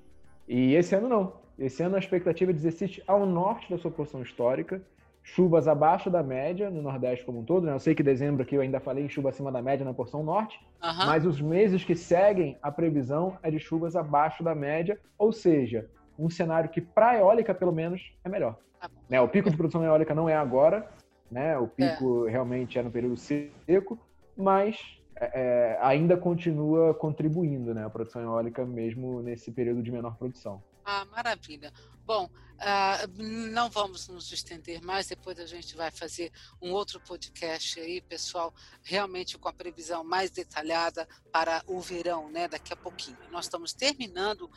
E 0.49 0.75
esse 0.75 0.95
ano 0.95 1.09
não. 1.09 1.40
Esse 1.61 1.83
ano 1.83 1.97
a 1.97 1.99
expectativa 1.99 2.51
é 2.51 2.55
de 2.55 2.61
Zecite 2.61 3.03
ao 3.07 3.27
norte 3.27 3.71
da 3.71 3.77
sua 3.77 3.91
posição 3.91 4.23
histórica, 4.23 4.81
chuvas 5.23 5.69
abaixo 5.69 6.09
da 6.09 6.23
média 6.23 6.71
no 6.71 6.81
Nordeste 6.81 7.23
como 7.23 7.41
um 7.41 7.45
todo. 7.45 7.67
Né? 7.67 7.73
Eu 7.75 7.79
sei 7.79 7.95
que 7.95 8.03
dezembro 8.03 8.43
aqui 8.43 8.55
eu 8.55 8.63
ainda 8.63 8.81
falei 8.81 9.05
em 9.05 9.11
chuva 9.11 9.29
acima 9.29 9.53
da 9.53 9.61
média 9.61 9.85
na 9.85 9.93
porção 9.93 10.23
norte, 10.23 10.59
uhum. 10.83 11.07
mas 11.07 11.27
os 11.27 11.39
meses 11.39 11.85
que 11.85 11.95
seguem 11.95 12.57
a 12.63 12.73
previsão 12.73 13.37
é 13.43 13.51
de 13.51 13.61
chuvas 13.61 13.95
abaixo 13.95 14.43
da 14.43 14.55
média, 14.55 14.99
ou 15.19 15.33
seja, 15.33 15.87
um 16.19 16.31
cenário 16.31 16.71
que 16.71 16.81
para 16.81 17.19
eólica 17.19 17.55
pelo 17.55 17.73
menos 17.73 18.11
é 18.25 18.29
melhor. 18.31 18.57
Tá 18.81 18.91
né? 19.11 19.21
O 19.21 19.29
pico 19.29 19.51
de 19.51 19.57
produção 19.57 19.85
eólica 19.85 20.15
não 20.15 20.31
é 20.31 20.35
agora, 20.35 20.89
né? 21.31 21.59
O 21.59 21.69
pico 21.69 22.27
é. 22.27 22.31
realmente 22.31 22.79
é 22.79 22.83
no 22.83 22.91
período 22.91 23.19
seco, 23.19 23.99
mas 24.35 24.99
é, 25.15 25.31
é, 25.35 25.79
ainda 25.83 26.17
continua 26.17 26.95
contribuindo, 26.95 27.75
né? 27.75 27.85
A 27.85 27.91
produção 27.91 28.23
eólica 28.23 28.65
mesmo 28.65 29.21
nesse 29.21 29.53
período 29.53 29.83
de 29.83 29.93
menor 29.93 30.17
produção. 30.17 30.63
Ah, 30.85 31.05
maravilha. 31.07 31.73
Bom, 32.05 32.25
uh, 32.27 33.23
não 33.23 33.71
vamos 33.71 34.09
nos 34.09 34.33
estender 34.33 34.83
mais, 34.83 35.07
depois 35.07 35.39
a 35.39 35.47
gente 35.47 35.77
vai 35.77 35.91
fazer 35.91 36.33
um 36.61 36.73
outro 36.73 37.01
podcast 37.01 37.79
aí, 37.79 38.01
pessoal, 38.01 38.53
realmente 38.83 39.39
com 39.39 39.49
a 39.49 39.53
previsão 39.53 40.03
mais 40.03 40.31
detalhada 40.31 41.09
para 41.31 41.63
o 41.67 41.81
verão, 41.81 42.29
né, 42.31 42.49
daqui 42.49 42.73
a 42.73 42.77
pouquinho. 42.77 43.19
Nós 43.31 43.45
estamos 43.45 43.73
terminando 43.73 44.43
uh, 44.43 44.51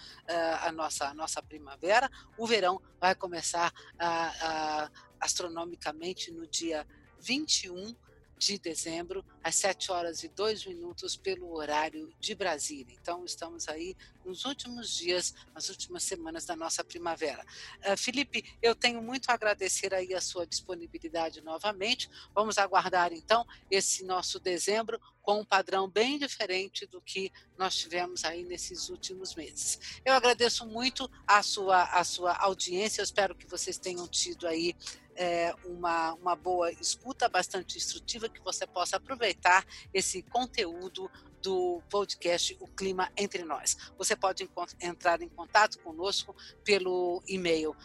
a, 0.61 0.71
nossa, 0.71 1.07
a 1.07 1.13
nossa 1.13 1.41
primavera, 1.43 2.09
o 2.37 2.47
verão 2.47 2.81
vai 2.99 3.13
começar 3.13 3.71
uh, 3.71 4.91
astronomicamente 5.19 6.31
no 6.31 6.47
dia 6.47 6.87
21 7.19 7.95
de 8.37 8.57
dezembro, 8.57 9.23
às 9.41 9.55
7 9.55 9.91
horas 9.91 10.23
e 10.23 10.27
2 10.27 10.65
minutos, 10.65 11.15
pelo 11.15 11.55
horário 11.55 12.13
de 12.19 12.35
Brasília. 12.35 12.95
Então, 12.99 13.23
estamos 13.23 13.69
aí 13.69 13.95
nos 14.25 14.45
últimos 14.45 14.95
dias, 14.95 15.33
nas 15.53 15.69
últimas 15.69 16.03
semanas 16.03 16.45
da 16.45 16.55
nossa 16.55 16.83
primavera. 16.83 17.45
Uh, 17.85 17.97
Felipe, 17.97 18.57
eu 18.61 18.75
tenho 18.75 19.01
muito 19.01 19.29
a 19.29 19.33
agradecer 19.33 19.93
aí 19.93 20.13
a 20.13 20.21
sua 20.21 20.45
disponibilidade 20.45 21.41
novamente. 21.41 22.09
Vamos 22.33 22.57
aguardar, 22.57 23.13
então, 23.13 23.45
esse 23.69 24.03
nosso 24.03 24.39
dezembro 24.39 24.99
com 25.21 25.39
um 25.39 25.45
padrão 25.45 25.89
bem 25.89 26.19
diferente 26.19 26.85
do 26.85 27.01
que 27.01 27.31
nós 27.57 27.75
tivemos 27.75 28.25
aí 28.25 28.43
nesses 28.43 28.89
últimos 28.89 29.33
meses. 29.35 30.01
Eu 30.03 30.13
agradeço 30.13 30.65
muito 30.67 31.09
a 31.25 31.41
sua, 31.41 31.83
a 31.83 32.03
sua 32.03 32.35
audiência, 32.35 32.99
eu 32.99 33.05
espero 33.05 33.33
que 33.33 33.47
vocês 33.47 33.77
tenham 33.77 34.05
tido 34.07 34.45
aí 34.45 34.75
é, 35.15 35.53
uma, 35.65 36.13
uma 36.15 36.35
boa 36.35 36.71
escuta, 36.71 37.29
bastante 37.29 37.77
instrutiva, 37.77 38.29
que 38.29 38.41
você 38.41 38.67
possa 38.67 38.97
aproveitar 38.97 39.65
esse 39.93 40.21
conteúdo 40.23 41.09
do 41.43 41.83
podcast 41.89 42.55
O 42.61 42.67
Clima 42.67 43.11
Entre 43.17 43.43
Nós. 43.43 43.75
Você 43.97 44.15
pode 44.15 44.49
entrar 44.81 45.21
em 45.21 45.27
contato 45.27 45.77
conosco 45.79 46.33
pelo 46.63 47.21
e-mail 47.27 47.75